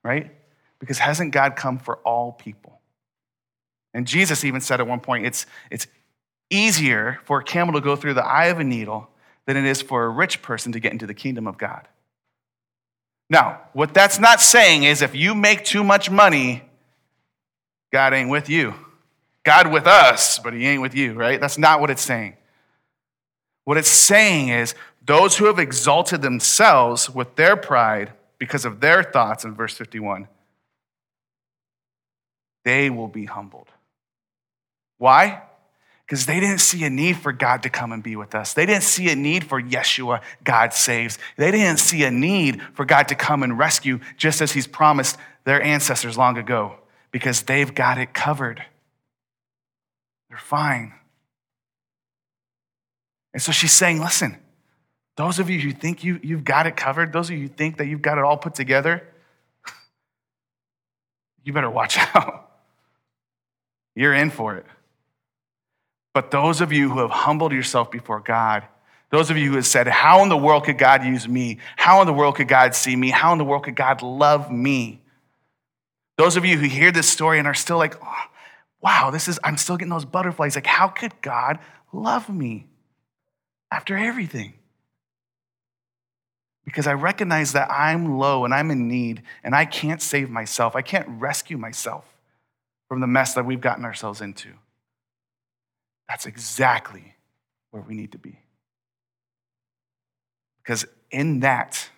right? 0.05 0.31
Because 0.79 1.01
hasn't 1.01 1.33
God 1.33 1.57
come 1.57 1.81
for 1.81 1.97
all 2.05 2.31
people? 2.31 2.79
And 3.93 4.07
Jesus 4.07 4.45
even 4.45 4.61
said 4.61 4.79
at 4.79 4.87
one 4.87 5.01
point, 5.01 5.27
it's, 5.27 5.45
it's 5.73 5.89
easier 6.51 7.21
for 7.25 7.39
a 7.39 7.45
camel 7.45 7.75
to 7.75 7.81
go 7.81 7.97
through 7.97 8.15
the 8.15 8.25
eye 8.25 8.47
of 8.47 8.59
a 8.59 8.65
needle 8.65 9.09
than 9.47 9.57
it 9.57 9.65
is 9.65 9.81
for 9.81 10.05
a 10.05 10.09
rich 10.09 10.43
person 10.43 10.73
to 10.73 10.81
get 10.81 10.93
into 10.93 11.07
the 11.07 11.15
kingdom 11.15 11.47
of 11.47 11.57
God. 11.57 11.89
Now, 13.31 13.61
what 13.73 13.95
that's 13.95 14.19
not 14.19 14.41
saying 14.41 14.83
is 14.83 15.03
if 15.03 15.15
you 15.15 15.35
make 15.35 15.65
too 15.65 15.85
much 15.85 16.11
money, 16.11 16.63
God 17.93 18.13
ain't 18.13 18.29
with 18.29 18.49
you. 18.49 18.75
God 19.45 19.73
with 19.73 19.87
us, 19.87 20.39
but 20.39 20.53
he 20.53 20.67
ain't 20.67 20.83
with 20.83 20.95
you, 20.95 21.15
right? 21.15 21.41
That's 21.41 21.57
not 21.57 21.81
what 21.81 21.91
it's 21.91 22.03
saying. 22.03 22.37
What 23.65 23.79
it's 23.79 23.89
saying 23.89 24.49
is 24.49 24.75
those 25.05 25.37
who 25.37 25.47
have 25.47 25.59
exalted 25.59 26.23
themselves 26.23 27.09
with 27.09 27.37
their 27.37 27.57
pride 27.57 28.13
because 28.39 28.65
of 28.65 28.81
their 28.81 29.03
thoughts 29.03 29.45
in 29.45 29.55
verse 29.55 29.77
51, 29.77 30.29
they 32.65 32.91
will 32.91 33.09
be 33.09 33.25
humbled. 33.25 33.69
Why? 34.99 35.43
Because 36.11 36.27
they 36.27 36.41
didn't 36.41 36.59
see 36.59 36.83
a 36.83 36.91
need 36.91 37.19
for 37.19 37.33
God 37.33 37.63
to 37.63 37.71
come 37.71 37.93
and 37.93 38.03
be 38.03 38.17
with 38.17 38.35
us. 38.35 38.53
They 38.53 38.67
didn't 38.67 38.83
see 38.83 39.13
a 39.13 39.15
need 39.15 39.45
for 39.45 39.63
Yeshua, 39.63 40.23
God 40.43 40.75
saves. 40.75 41.21
They 41.37 41.53
didn't 41.53 41.79
see 41.79 42.03
a 42.03 42.11
need 42.11 42.61
for 42.75 42.85
God 42.85 43.07
to 43.09 43.15
come 43.15 43.45
and 43.45 43.57
rescue, 43.57 44.01
just 44.17 44.41
as 44.41 44.51
He's 44.51 44.67
promised 44.67 45.17
their 45.45 45.63
ancestors 45.63 46.19
long 46.19 46.37
ago, 46.37 46.75
because 47.13 47.43
they've 47.43 47.73
got 47.73 47.97
it 47.97 48.13
covered. 48.13 48.61
They're 50.29 50.39
fine. 50.39 50.95
And 53.33 53.41
so 53.41 53.53
she's 53.53 53.71
saying, 53.71 54.01
listen, 54.01 54.37
those 55.15 55.39
of 55.39 55.49
you 55.49 55.61
who 55.61 55.71
think 55.71 56.03
you, 56.03 56.19
you've 56.25 56.43
got 56.43 56.67
it 56.67 56.75
covered, 56.77 57.13
those 57.13 57.31
of 57.31 57.37
you 57.37 57.43
who 57.43 57.49
think 57.55 57.77
that 57.77 57.87
you've 57.87 58.03
got 58.03 58.19
it 58.19 58.25
all 58.25 58.37
put 58.37 58.57
together, 58.57 59.07
you 61.45 61.53
better 61.53 61.71
watch 61.71 61.99
out. 62.17 62.51
You're 63.95 64.15
in 64.15 64.31
for 64.31 64.57
it. 64.57 64.67
But 66.13 66.31
those 66.31 66.61
of 66.61 66.73
you 66.73 66.91
who 66.91 67.01
have 67.01 67.11
humbled 67.11 67.53
yourself 67.53 67.91
before 67.91 68.21
God, 68.21 68.65
those 69.11 69.31
of 69.31 69.37
you 69.37 69.51
who 69.51 69.57
have 69.57 69.67
said, 69.67 69.87
How 69.87 70.23
in 70.23 70.29
the 70.29 70.37
world 70.37 70.65
could 70.65 70.79
God 70.79 71.05
use 71.05 71.29
me? 71.29 71.59
How 71.77 72.01
in 72.01 72.07
the 72.07 72.13
world 72.13 72.37
could 72.37 72.49
God 72.49 72.75
see 72.75 72.95
me? 72.95 73.11
How 73.11 73.33
in 73.33 73.39
the 73.39 73.45
world 73.45 73.65
could 73.65 73.77
God 73.77 74.03
love 74.03 74.51
me? 74.51 75.01
Those 76.17 76.37
of 76.37 76.45
you 76.45 76.57
who 76.57 76.67
hear 76.67 76.93
this 76.93 77.09
story 77.09 77.39
and 77.39 77.49
are 77.49 77.55
still 77.55 77.79
like, 77.79 77.97
oh, 78.03 78.25
Wow, 78.83 79.11
this 79.11 79.29
is, 79.29 79.39
I'm 79.45 79.57
still 79.57 79.77
getting 79.77 79.91
those 79.91 80.05
butterflies. 80.05 80.55
Like, 80.55 80.67
how 80.67 80.89
could 80.89 81.21
God 81.21 81.59
love 81.93 82.29
me 82.31 82.67
after 83.71 83.97
everything? 83.97 84.55
Because 86.65 86.87
I 86.87 86.95
recognize 86.95 87.53
that 87.53 87.71
I'm 87.71 88.19
low 88.19 88.45
and 88.45 88.55
I'm 88.55 88.71
in 88.71 88.89
need 88.89 89.23
and 89.45 89.55
I 89.55 89.65
can't 89.65 90.01
save 90.01 90.31
myself. 90.31 90.77
I 90.77 90.83
can't 90.83 91.07
rescue 91.09 91.59
myself 91.59 92.05
from 92.89 93.01
the 93.01 93.07
mess 93.07 93.35
that 93.35 93.45
we've 93.45 93.61
gotten 93.61 93.85
ourselves 93.85 94.21
into. 94.21 94.51
That's 96.11 96.27
exactly 96.27 97.15
where 97.71 97.85
we 97.85 97.95
need 97.95 98.11
to 98.13 98.19
be. 98.19 98.37
Because 100.61 100.85
in 101.13 101.39
that, 101.41 101.89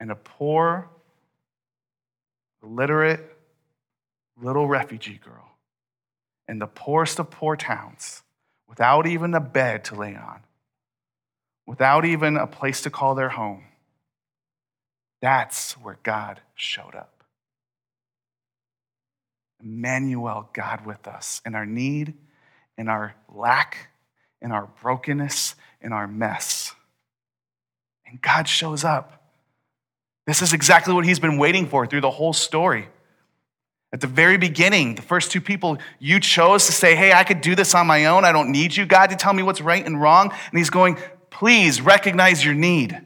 in 0.00 0.10
a 0.10 0.16
poor, 0.16 0.90
illiterate 2.64 3.38
little 4.42 4.66
refugee 4.66 5.20
girl 5.24 5.52
in 6.48 6.58
the 6.58 6.66
poorest 6.66 7.20
of 7.20 7.30
poor 7.30 7.54
towns, 7.54 8.24
without 8.68 9.06
even 9.06 9.32
a 9.34 9.40
bed 9.40 9.84
to 9.84 9.94
lay 9.94 10.16
on, 10.16 10.40
without 11.68 12.04
even 12.04 12.36
a 12.36 12.48
place 12.48 12.80
to 12.80 12.90
call 12.90 13.14
their 13.14 13.28
home, 13.28 13.66
that's 15.22 15.74
where 15.74 15.98
God 16.02 16.40
showed 16.56 16.96
up. 16.96 17.22
Emmanuel, 19.62 20.50
God 20.52 20.84
with 20.84 21.06
us 21.06 21.40
in 21.46 21.54
our 21.54 21.66
need 21.66 22.14
in 22.76 22.88
our 22.88 23.14
lack, 23.32 23.88
in 24.40 24.52
our 24.52 24.68
brokenness, 24.82 25.54
in 25.80 25.92
our 25.92 26.06
mess. 26.06 26.74
And 28.06 28.20
God 28.20 28.48
shows 28.48 28.84
up. 28.84 29.22
This 30.26 30.42
is 30.42 30.52
exactly 30.52 30.94
what 30.94 31.04
he's 31.04 31.18
been 31.18 31.38
waiting 31.38 31.66
for 31.66 31.86
through 31.86 32.00
the 32.00 32.10
whole 32.10 32.32
story. 32.32 32.88
At 33.92 34.00
the 34.00 34.06
very 34.06 34.38
beginning, 34.38 34.96
the 34.96 35.02
first 35.02 35.30
two 35.30 35.40
people, 35.40 35.78
you 36.00 36.18
chose 36.18 36.66
to 36.66 36.72
say, 36.72 36.96
Hey, 36.96 37.12
I 37.12 37.22
could 37.22 37.40
do 37.40 37.54
this 37.54 37.74
on 37.74 37.86
my 37.86 38.06
own. 38.06 38.24
I 38.24 38.32
don't 38.32 38.50
need 38.50 38.76
you, 38.76 38.86
God, 38.86 39.10
to 39.10 39.16
tell 39.16 39.32
me 39.32 39.42
what's 39.42 39.60
right 39.60 39.84
and 39.84 40.00
wrong. 40.00 40.32
And 40.50 40.58
he's 40.58 40.70
going, 40.70 40.98
Please 41.30 41.80
recognize 41.80 42.44
your 42.44 42.54
need. 42.54 43.00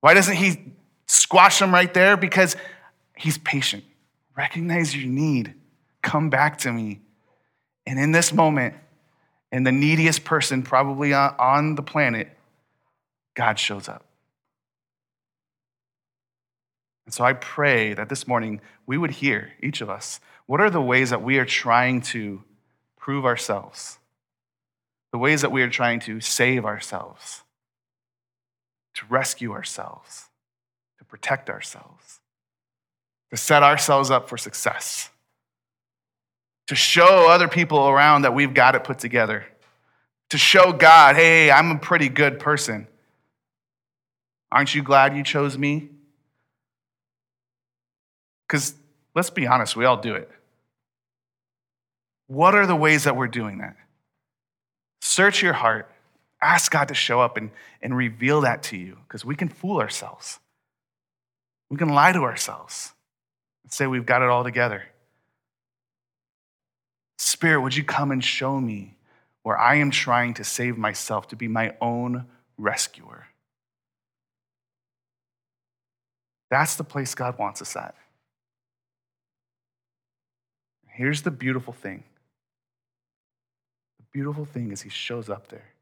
Why 0.00 0.12
doesn't 0.12 0.36
he 0.36 0.74
squash 1.06 1.60
them 1.60 1.72
right 1.72 1.92
there? 1.94 2.16
Because 2.16 2.56
he's 3.16 3.38
patient. 3.38 3.84
Recognize 4.36 4.94
your 4.94 5.06
need. 5.06 5.54
Come 6.02 6.28
back 6.28 6.58
to 6.58 6.72
me. 6.72 7.00
And 7.86 7.98
in 7.98 8.12
this 8.12 8.32
moment, 8.32 8.74
and 9.52 9.66
the 9.66 9.72
neediest 9.72 10.24
person 10.24 10.62
probably 10.62 11.12
on 11.12 11.74
the 11.74 11.82
planet, 11.82 12.28
God 13.34 13.58
shows 13.58 13.88
up. 13.88 14.04
And 17.04 17.14
so 17.14 17.22
I 17.24 17.34
pray 17.34 17.94
that 17.94 18.08
this 18.08 18.26
morning 18.26 18.60
we 18.86 18.96
would 18.96 19.12
hear, 19.12 19.52
each 19.62 19.80
of 19.80 19.90
us, 19.90 20.20
what 20.46 20.60
are 20.60 20.70
the 20.70 20.80
ways 20.80 21.10
that 21.10 21.22
we 21.22 21.38
are 21.38 21.44
trying 21.44 22.00
to 22.02 22.42
prove 22.98 23.24
ourselves? 23.24 23.98
The 25.12 25.18
ways 25.18 25.42
that 25.42 25.52
we 25.52 25.62
are 25.62 25.70
trying 25.70 26.00
to 26.00 26.20
save 26.20 26.64
ourselves, 26.64 27.44
to 28.94 29.04
rescue 29.08 29.52
ourselves, 29.52 30.30
to 30.98 31.04
protect 31.04 31.48
ourselves, 31.48 32.20
to 33.30 33.36
set 33.36 33.62
ourselves 33.62 34.10
up 34.10 34.28
for 34.28 34.36
success 34.36 35.10
to 36.68 36.74
show 36.74 37.28
other 37.30 37.48
people 37.48 37.88
around 37.88 38.22
that 38.22 38.34
we've 38.34 38.54
got 38.54 38.74
it 38.74 38.84
put 38.84 38.98
together, 38.98 39.44
to 40.30 40.38
show 40.38 40.72
God, 40.72 41.16
hey, 41.16 41.50
I'm 41.50 41.70
a 41.72 41.78
pretty 41.78 42.08
good 42.08 42.38
person. 42.38 42.86
Aren't 44.50 44.74
you 44.74 44.82
glad 44.82 45.16
you 45.16 45.22
chose 45.22 45.58
me? 45.58 45.88
Because 48.46 48.74
let's 49.14 49.30
be 49.30 49.46
honest, 49.46 49.76
we 49.76 49.84
all 49.84 49.96
do 49.96 50.14
it. 50.14 50.30
What 52.26 52.54
are 52.54 52.66
the 52.66 52.76
ways 52.76 53.04
that 53.04 53.16
we're 53.16 53.28
doing 53.28 53.58
that? 53.58 53.76
Search 55.00 55.42
your 55.42 55.52
heart. 55.52 55.90
Ask 56.40 56.72
God 56.72 56.88
to 56.88 56.94
show 56.94 57.20
up 57.20 57.36
and, 57.36 57.50
and 57.82 57.96
reveal 57.96 58.42
that 58.42 58.62
to 58.64 58.76
you 58.76 58.98
because 59.06 59.24
we 59.24 59.34
can 59.34 59.48
fool 59.48 59.80
ourselves. 59.80 60.38
We 61.70 61.76
can 61.76 61.88
lie 61.88 62.12
to 62.12 62.22
ourselves 62.22 62.92
and 63.62 63.72
say 63.72 63.86
we've 63.86 64.06
got 64.06 64.22
it 64.22 64.28
all 64.28 64.44
together. 64.44 64.84
Spirit, 67.18 67.60
would 67.60 67.76
you 67.76 67.84
come 67.84 68.10
and 68.10 68.24
show 68.24 68.60
me 68.60 68.96
where 69.42 69.58
I 69.58 69.76
am 69.76 69.90
trying 69.90 70.34
to 70.34 70.44
save 70.44 70.76
myself, 70.76 71.28
to 71.28 71.36
be 71.36 71.48
my 71.48 71.74
own 71.80 72.26
rescuer? 72.56 73.26
That's 76.50 76.76
the 76.76 76.84
place 76.84 77.14
God 77.14 77.38
wants 77.38 77.62
us 77.62 77.76
at. 77.76 77.94
Here's 80.86 81.22
the 81.22 81.30
beautiful 81.32 81.72
thing 81.72 82.04
the 83.98 84.04
beautiful 84.12 84.44
thing 84.44 84.70
is 84.70 84.82
He 84.82 84.90
shows 84.90 85.28
up 85.28 85.48
there. 85.48 85.74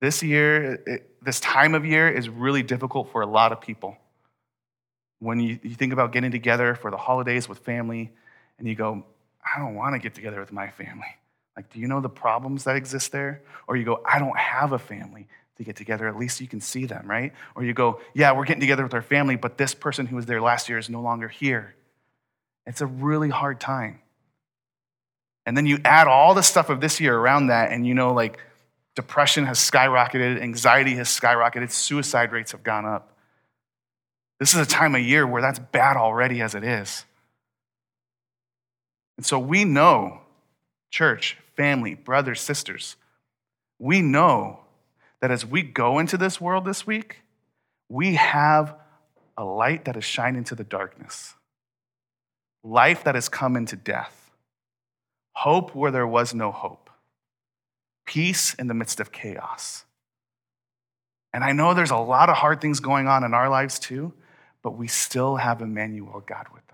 This 0.00 0.22
year, 0.22 0.74
it, 0.86 1.24
this 1.24 1.40
time 1.40 1.74
of 1.74 1.86
year 1.86 2.10
is 2.10 2.28
really 2.28 2.62
difficult 2.62 3.10
for 3.10 3.22
a 3.22 3.26
lot 3.26 3.52
of 3.52 3.60
people. 3.62 3.96
When 5.20 5.40
you, 5.40 5.58
you 5.62 5.74
think 5.74 5.94
about 5.94 6.12
getting 6.12 6.30
together 6.30 6.74
for 6.74 6.90
the 6.90 6.98
holidays 6.98 7.48
with 7.48 7.60
family, 7.60 8.12
and 8.58 8.68
you 8.68 8.74
go, 8.74 9.04
I 9.44 9.58
don't 9.58 9.74
want 9.74 9.94
to 9.94 9.98
get 9.98 10.14
together 10.14 10.40
with 10.40 10.52
my 10.52 10.70
family. 10.70 11.06
Like, 11.56 11.72
do 11.72 11.78
you 11.78 11.86
know 11.86 12.00
the 12.00 12.08
problems 12.08 12.64
that 12.64 12.76
exist 12.76 13.12
there? 13.12 13.42
Or 13.68 13.76
you 13.76 13.84
go, 13.84 14.02
I 14.04 14.18
don't 14.18 14.36
have 14.36 14.72
a 14.72 14.78
family 14.78 15.28
to 15.56 15.64
get 15.64 15.76
together. 15.76 16.08
At 16.08 16.18
least 16.18 16.40
you 16.40 16.48
can 16.48 16.60
see 16.60 16.86
them, 16.86 17.08
right? 17.08 17.32
Or 17.54 17.64
you 17.64 17.74
go, 17.74 18.00
yeah, 18.12 18.32
we're 18.32 18.44
getting 18.44 18.60
together 18.60 18.82
with 18.82 18.94
our 18.94 19.02
family, 19.02 19.36
but 19.36 19.56
this 19.56 19.74
person 19.74 20.06
who 20.06 20.16
was 20.16 20.26
there 20.26 20.40
last 20.40 20.68
year 20.68 20.78
is 20.78 20.90
no 20.90 21.00
longer 21.00 21.28
here. 21.28 21.74
It's 22.66 22.80
a 22.80 22.86
really 22.86 23.28
hard 23.28 23.60
time. 23.60 24.00
And 25.46 25.56
then 25.56 25.66
you 25.66 25.78
add 25.84 26.08
all 26.08 26.34
the 26.34 26.42
stuff 26.42 26.70
of 26.70 26.80
this 26.80 27.00
year 27.00 27.16
around 27.16 27.48
that, 27.48 27.70
and 27.70 27.86
you 27.86 27.94
know, 27.94 28.12
like 28.14 28.38
depression 28.94 29.44
has 29.46 29.58
skyrocketed, 29.58 30.40
anxiety 30.40 30.94
has 30.94 31.08
skyrocketed, 31.08 31.70
suicide 31.70 32.32
rates 32.32 32.52
have 32.52 32.62
gone 32.62 32.86
up. 32.86 33.12
This 34.40 34.54
is 34.54 34.60
a 34.60 34.66
time 34.66 34.94
of 34.94 35.02
year 35.02 35.26
where 35.26 35.42
that's 35.42 35.58
bad 35.58 35.96
already 35.96 36.40
as 36.40 36.54
it 36.54 36.64
is. 36.64 37.04
And 39.16 39.24
so 39.24 39.38
we 39.38 39.64
know, 39.64 40.20
church, 40.90 41.36
family, 41.56 41.94
brothers, 41.94 42.40
sisters, 42.40 42.96
we 43.78 44.02
know 44.02 44.60
that 45.20 45.30
as 45.30 45.46
we 45.46 45.62
go 45.62 45.98
into 45.98 46.16
this 46.16 46.40
world 46.40 46.64
this 46.64 46.86
week, 46.86 47.20
we 47.88 48.14
have 48.14 48.74
a 49.36 49.44
light 49.44 49.84
that 49.84 49.96
is 49.96 50.04
shining 50.04 50.44
to 50.44 50.54
the 50.54 50.64
darkness, 50.64 51.34
life 52.62 53.04
that 53.04 53.14
has 53.14 53.28
come 53.28 53.56
into 53.56 53.76
death, 53.76 54.30
hope 55.32 55.74
where 55.74 55.90
there 55.90 56.06
was 56.06 56.34
no 56.34 56.52
hope, 56.52 56.90
peace 58.06 58.54
in 58.54 58.66
the 58.66 58.74
midst 58.74 59.00
of 59.00 59.12
chaos. 59.12 59.84
And 61.32 61.42
I 61.42 61.52
know 61.52 61.74
there's 61.74 61.90
a 61.90 61.96
lot 61.96 62.28
of 62.28 62.36
hard 62.36 62.60
things 62.60 62.80
going 62.80 63.08
on 63.08 63.24
in 63.24 63.34
our 63.34 63.48
lives 63.48 63.78
too, 63.78 64.12
but 64.62 64.76
we 64.76 64.86
still 64.86 65.36
have 65.36 65.60
Emmanuel, 65.60 66.22
God 66.24 66.46
with 66.54 66.62
us. 66.72 66.73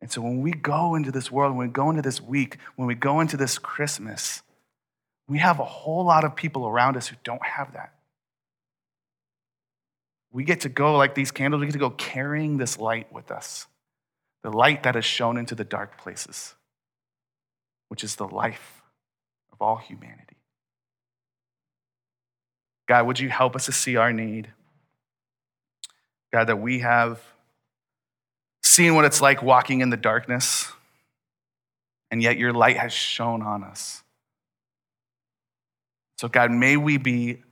And 0.00 0.10
so 0.10 0.20
when 0.20 0.40
we 0.42 0.52
go 0.52 0.94
into 0.94 1.10
this 1.10 1.30
world, 1.30 1.56
when 1.56 1.68
we 1.68 1.72
go 1.72 1.90
into 1.90 2.02
this 2.02 2.20
week, 2.20 2.58
when 2.76 2.86
we 2.86 2.94
go 2.94 3.20
into 3.20 3.36
this 3.36 3.58
Christmas, 3.58 4.42
we 5.26 5.38
have 5.38 5.58
a 5.58 5.64
whole 5.64 6.04
lot 6.04 6.24
of 6.24 6.36
people 6.36 6.66
around 6.66 6.96
us 6.96 7.08
who 7.08 7.16
don't 7.24 7.44
have 7.44 7.72
that. 7.72 7.92
We 10.30 10.44
get 10.44 10.60
to 10.60 10.68
go 10.68 10.96
like 10.96 11.14
these 11.14 11.30
candles, 11.30 11.60
we 11.60 11.66
get 11.66 11.72
to 11.72 11.78
go 11.78 11.90
carrying 11.90 12.58
this 12.58 12.78
light 12.78 13.12
with 13.12 13.30
us 13.30 13.66
the 14.42 14.50
light 14.50 14.82
that 14.84 14.94
has 14.94 15.04
shone 15.04 15.36
into 15.36 15.54
the 15.54 15.64
dark 15.64 15.98
places, 15.98 16.54
which 17.88 18.04
is 18.04 18.16
the 18.16 18.26
life 18.26 18.82
of 19.52 19.60
all 19.60 19.76
humanity. 19.76 20.36
God, 22.86 23.06
would 23.06 23.18
you 23.18 23.28
help 23.28 23.56
us 23.56 23.66
to 23.66 23.72
see 23.72 23.96
our 23.96 24.12
need? 24.12 24.48
God, 26.32 26.44
that 26.44 26.60
we 26.60 26.80
have 26.80 27.20
seen 28.78 28.94
what 28.94 29.04
it's 29.04 29.20
like 29.20 29.42
walking 29.42 29.80
in 29.80 29.90
the 29.90 29.96
darkness, 29.96 30.70
and 32.12 32.22
yet 32.22 32.36
your 32.36 32.52
light 32.52 32.76
has 32.76 32.92
shone 32.92 33.42
on 33.42 33.64
us. 33.64 34.04
So, 36.16 36.28
God, 36.28 36.52
may 36.52 36.76
we 36.76 36.96
be 36.96 37.42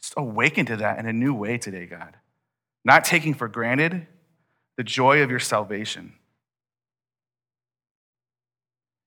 just 0.00 0.14
awakened 0.16 0.68
to 0.68 0.76
that 0.76 0.98
in 0.98 1.04
a 1.04 1.12
new 1.12 1.34
way 1.34 1.58
today, 1.58 1.84
God. 1.84 2.16
Not 2.82 3.04
taking 3.04 3.34
for 3.34 3.46
granted 3.46 4.06
the 4.78 4.82
joy 4.82 5.22
of 5.22 5.28
your 5.28 5.38
salvation. 5.38 6.14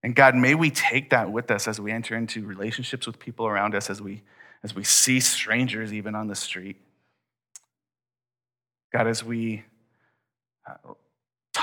And 0.04 0.16
God, 0.16 0.36
may 0.36 0.54
we 0.54 0.70
take 0.70 1.10
that 1.10 1.32
with 1.32 1.50
us 1.50 1.68
as 1.68 1.82
we 1.82 1.92
enter 1.92 2.16
into 2.16 2.46
relationships 2.46 3.08
with 3.08 3.18
people 3.18 3.48
around 3.48 3.74
us, 3.74 3.90
as 3.90 4.00
we, 4.00 4.22
as 4.64 4.76
we 4.76 4.84
see 4.84 5.20
strangers 5.20 5.92
even 5.92 6.14
on 6.14 6.28
the 6.28 6.36
street. 6.36 6.76
God, 8.92 9.08
as 9.08 9.24
we 9.24 9.64
uh, 10.70 10.94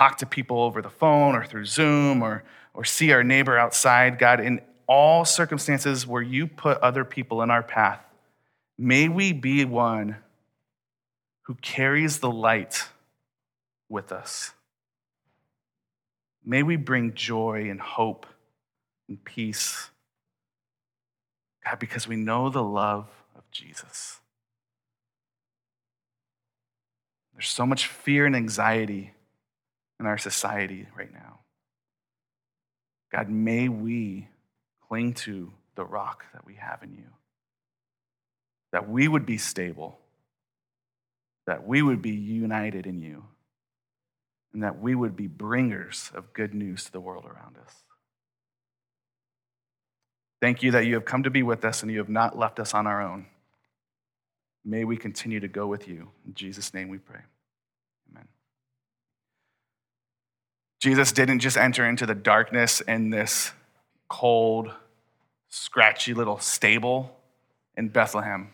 talk 0.01 0.17
to 0.17 0.25
people 0.25 0.63
over 0.63 0.81
the 0.81 0.89
phone 0.89 1.37
or 1.37 1.45
through 1.45 1.67
Zoom 1.67 2.23
or, 2.23 2.43
or 2.73 2.87
see 2.87 3.13
our 3.13 3.23
neighbor 3.23 3.59
outside, 3.59 4.19
God, 4.19 4.41
in 4.41 4.63
all 4.87 5.27
circumstances 5.27 6.07
where 6.07 6.23
you 6.23 6.47
put 6.47 6.79
other 6.79 7.05
people 7.05 7.43
in 7.43 7.51
our 7.51 7.63
path, 7.63 8.01
may 8.79 9.09
we 9.09 9.35
be 9.35 9.63
one 9.67 10.17
who 11.43 11.55
carries 11.57 12.21
the 12.21 12.31
light 12.31 12.89
with 13.91 14.11
us. 14.11 14.53
May 16.47 16.63
we 16.63 16.77
bring 16.77 17.13
joy 17.13 17.69
and 17.69 17.79
hope 17.79 18.25
and 19.07 19.23
peace, 19.23 19.91
God, 21.63 21.79
because 21.79 22.09
we 22.09 22.17
know 22.17 22.49
the 22.49 22.63
love 22.63 23.07
of 23.37 23.43
Jesus. 23.51 24.19
There's 27.35 27.49
so 27.49 27.67
much 27.67 27.87
fear 27.87 28.25
and 28.25 28.35
anxiety 28.35 29.13
in 30.01 30.07
our 30.07 30.19
society 30.19 30.87
right 30.97 31.13
now. 31.13 31.41
God, 33.13 33.29
may 33.29 33.69
we 33.69 34.29
cling 34.89 35.13
to 35.15 35.53
the 35.77 35.85
rock 35.85 36.25
that 36.33 36.47
we 36.47 36.55
have 36.55 36.83
in 36.83 36.95
you. 36.95 37.05
That 38.73 38.89
we 38.89 39.07
would 39.07 39.27
be 39.27 39.37
stable, 39.37 39.99
that 41.47 41.67
we 41.67 41.83
would 41.83 42.01
be 42.01 42.11
united 42.11 42.87
in 42.87 43.03
you, 43.03 43.25
and 44.53 44.63
that 44.63 44.81
we 44.81 44.95
would 44.95 45.17
be 45.17 45.27
bringers 45.27 46.11
of 46.15 46.33
good 46.33 46.55
news 46.55 46.85
to 46.85 46.93
the 46.93 47.01
world 47.01 47.25
around 47.25 47.57
us. 47.59 47.75
Thank 50.41 50.63
you 50.63 50.71
that 50.71 50.87
you 50.87 50.95
have 50.95 51.05
come 51.05 51.25
to 51.25 51.31
be 51.31 51.43
with 51.43 51.65
us 51.65 51.83
and 51.83 51.91
you 51.91 51.99
have 51.99 52.09
not 52.09 52.39
left 52.39 52.59
us 52.59 52.73
on 52.73 52.87
our 52.87 53.03
own. 53.03 53.27
May 54.65 54.85
we 54.85 54.97
continue 54.97 55.41
to 55.41 55.49
go 55.49 55.67
with 55.67 55.87
you. 55.87 56.11
In 56.27 56.33
Jesus' 56.35 56.73
name 56.73 56.89
we 56.89 56.99
pray. 56.99 57.21
Amen. 58.11 58.29
Jesus 60.81 61.13
didn't 61.13 61.41
just 61.41 61.59
enter 61.59 61.87
into 61.87 62.07
the 62.07 62.15
darkness 62.15 62.81
in 62.81 63.11
this 63.11 63.53
cold, 64.09 64.73
scratchy 65.51 66.15
little 66.15 66.39
stable 66.39 67.15
in 67.77 67.89
Bethlehem. 67.89 68.49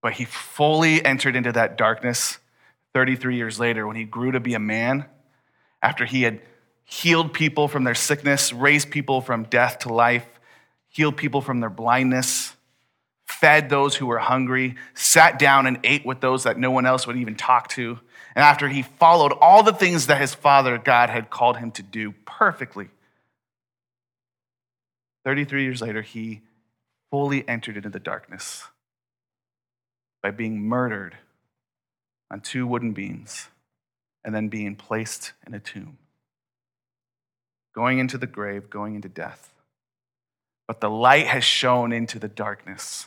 But 0.00 0.14
he 0.14 0.24
fully 0.24 1.04
entered 1.04 1.34
into 1.34 1.50
that 1.52 1.76
darkness 1.76 2.38
33 2.94 3.36
years 3.36 3.58
later 3.58 3.86
when 3.86 3.96
he 3.96 4.04
grew 4.04 4.30
to 4.30 4.40
be 4.40 4.54
a 4.54 4.60
man 4.60 5.06
after 5.82 6.04
he 6.04 6.22
had 6.22 6.40
healed 6.84 7.32
people 7.32 7.66
from 7.66 7.82
their 7.82 7.94
sickness, 7.94 8.52
raised 8.52 8.90
people 8.90 9.20
from 9.20 9.44
death 9.44 9.80
to 9.80 9.92
life, 9.92 10.26
healed 10.88 11.16
people 11.16 11.40
from 11.40 11.58
their 11.58 11.70
blindness, 11.70 12.54
fed 13.26 13.68
those 13.68 13.96
who 13.96 14.06
were 14.06 14.18
hungry, 14.18 14.76
sat 14.94 15.38
down 15.38 15.66
and 15.66 15.80
ate 15.82 16.06
with 16.06 16.20
those 16.20 16.44
that 16.44 16.58
no 16.58 16.70
one 16.70 16.86
else 16.86 17.06
would 17.06 17.16
even 17.16 17.34
talk 17.34 17.68
to. 17.68 17.98
And 18.34 18.42
after 18.42 18.68
he 18.68 18.82
followed 18.82 19.32
all 19.32 19.62
the 19.62 19.72
things 19.72 20.06
that 20.06 20.20
his 20.20 20.34
father 20.34 20.76
God 20.78 21.08
had 21.10 21.30
called 21.30 21.56
him 21.56 21.70
to 21.72 21.82
do 21.82 22.12
perfectly, 22.24 22.88
33 25.24 25.62
years 25.62 25.80
later, 25.80 26.02
he 26.02 26.42
fully 27.10 27.48
entered 27.48 27.76
into 27.76 27.88
the 27.88 28.00
darkness 28.00 28.64
by 30.22 30.30
being 30.30 30.60
murdered 30.60 31.16
on 32.30 32.40
two 32.40 32.66
wooden 32.66 32.92
beams 32.92 33.48
and 34.24 34.34
then 34.34 34.48
being 34.48 34.74
placed 34.74 35.32
in 35.46 35.54
a 35.54 35.60
tomb, 35.60 35.98
going 37.74 37.98
into 37.98 38.18
the 38.18 38.26
grave, 38.26 38.70
going 38.70 38.94
into 38.94 39.08
death. 39.08 39.52
But 40.66 40.80
the 40.80 40.90
light 40.90 41.26
has 41.26 41.44
shone 41.44 41.92
into 41.92 42.18
the 42.18 42.28
darkness, 42.28 43.06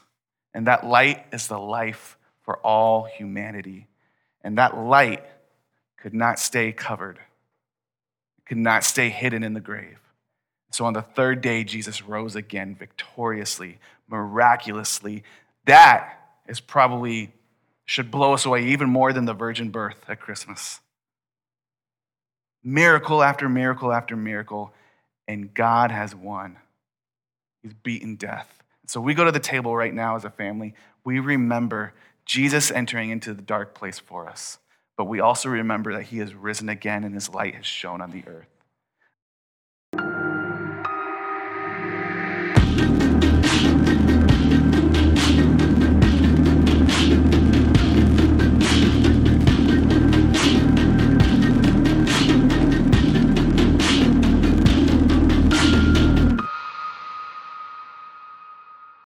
and 0.54 0.68
that 0.68 0.86
light 0.86 1.26
is 1.34 1.48
the 1.48 1.60
life 1.60 2.18
for 2.44 2.58
all 2.58 3.04
humanity. 3.04 3.88
And 4.44 4.58
that 4.58 4.78
light 4.78 5.24
could 5.98 6.14
not 6.14 6.40
stay 6.40 6.72
covered, 6.72 7.20
could 8.46 8.58
not 8.58 8.84
stay 8.84 9.10
hidden 9.10 9.44
in 9.44 9.54
the 9.54 9.60
grave. 9.60 10.00
So 10.72 10.86
on 10.86 10.94
the 10.94 11.02
third 11.02 11.42
day, 11.42 11.64
Jesus 11.64 12.04
rose 12.04 12.36
again 12.36 12.76
victoriously, 12.76 13.80
miraculously. 14.08 15.24
That 15.66 16.14
is 16.48 16.60
probably 16.60 17.32
should 17.86 18.12
blow 18.12 18.34
us 18.34 18.46
away 18.46 18.66
even 18.66 18.90
more 18.90 19.14
than 19.14 19.26
the 19.26 19.34
virgin 19.34 19.70
birth 19.70 20.04
at 20.10 20.20
Christmas. 20.20 20.82
Miracle 22.64 23.24
after 23.24 23.48
miracle 23.48 23.94
after 23.94 24.16
miracle, 24.16 24.74
and 25.28 25.54
God 25.54 25.92
has 25.92 26.14
won. 26.14 26.58
He's 27.64 27.74
beaten 27.74 28.16
death. 28.16 28.62
So 28.88 29.00
we 29.00 29.14
go 29.14 29.24
to 29.24 29.32
the 29.32 29.40
table 29.40 29.76
right 29.76 29.94
now 29.94 30.16
as 30.16 30.26
a 30.26 30.30
family. 30.30 30.74
We 31.04 31.20
remember 31.20 31.94
Jesus 32.28 32.72
entering 32.72 33.10
into 33.10 33.34
the 33.34 33.42
dark 33.42 33.74
place 33.74 34.00
for 34.00 34.28
us, 34.28 34.60
but 34.98 35.06
we 35.06 35.20
also 35.20 35.50
remember 35.50 35.94
that 35.94 36.04
he 36.04 36.18
has 36.20 36.34
risen 36.34 36.70
again 36.70 37.04
and 37.04 37.14
his 37.14 37.30
light 37.30 37.56
has 37.56 37.66
shone 37.66 38.02
on 38.02 38.12
the 38.12 38.24
earth. 38.28 38.57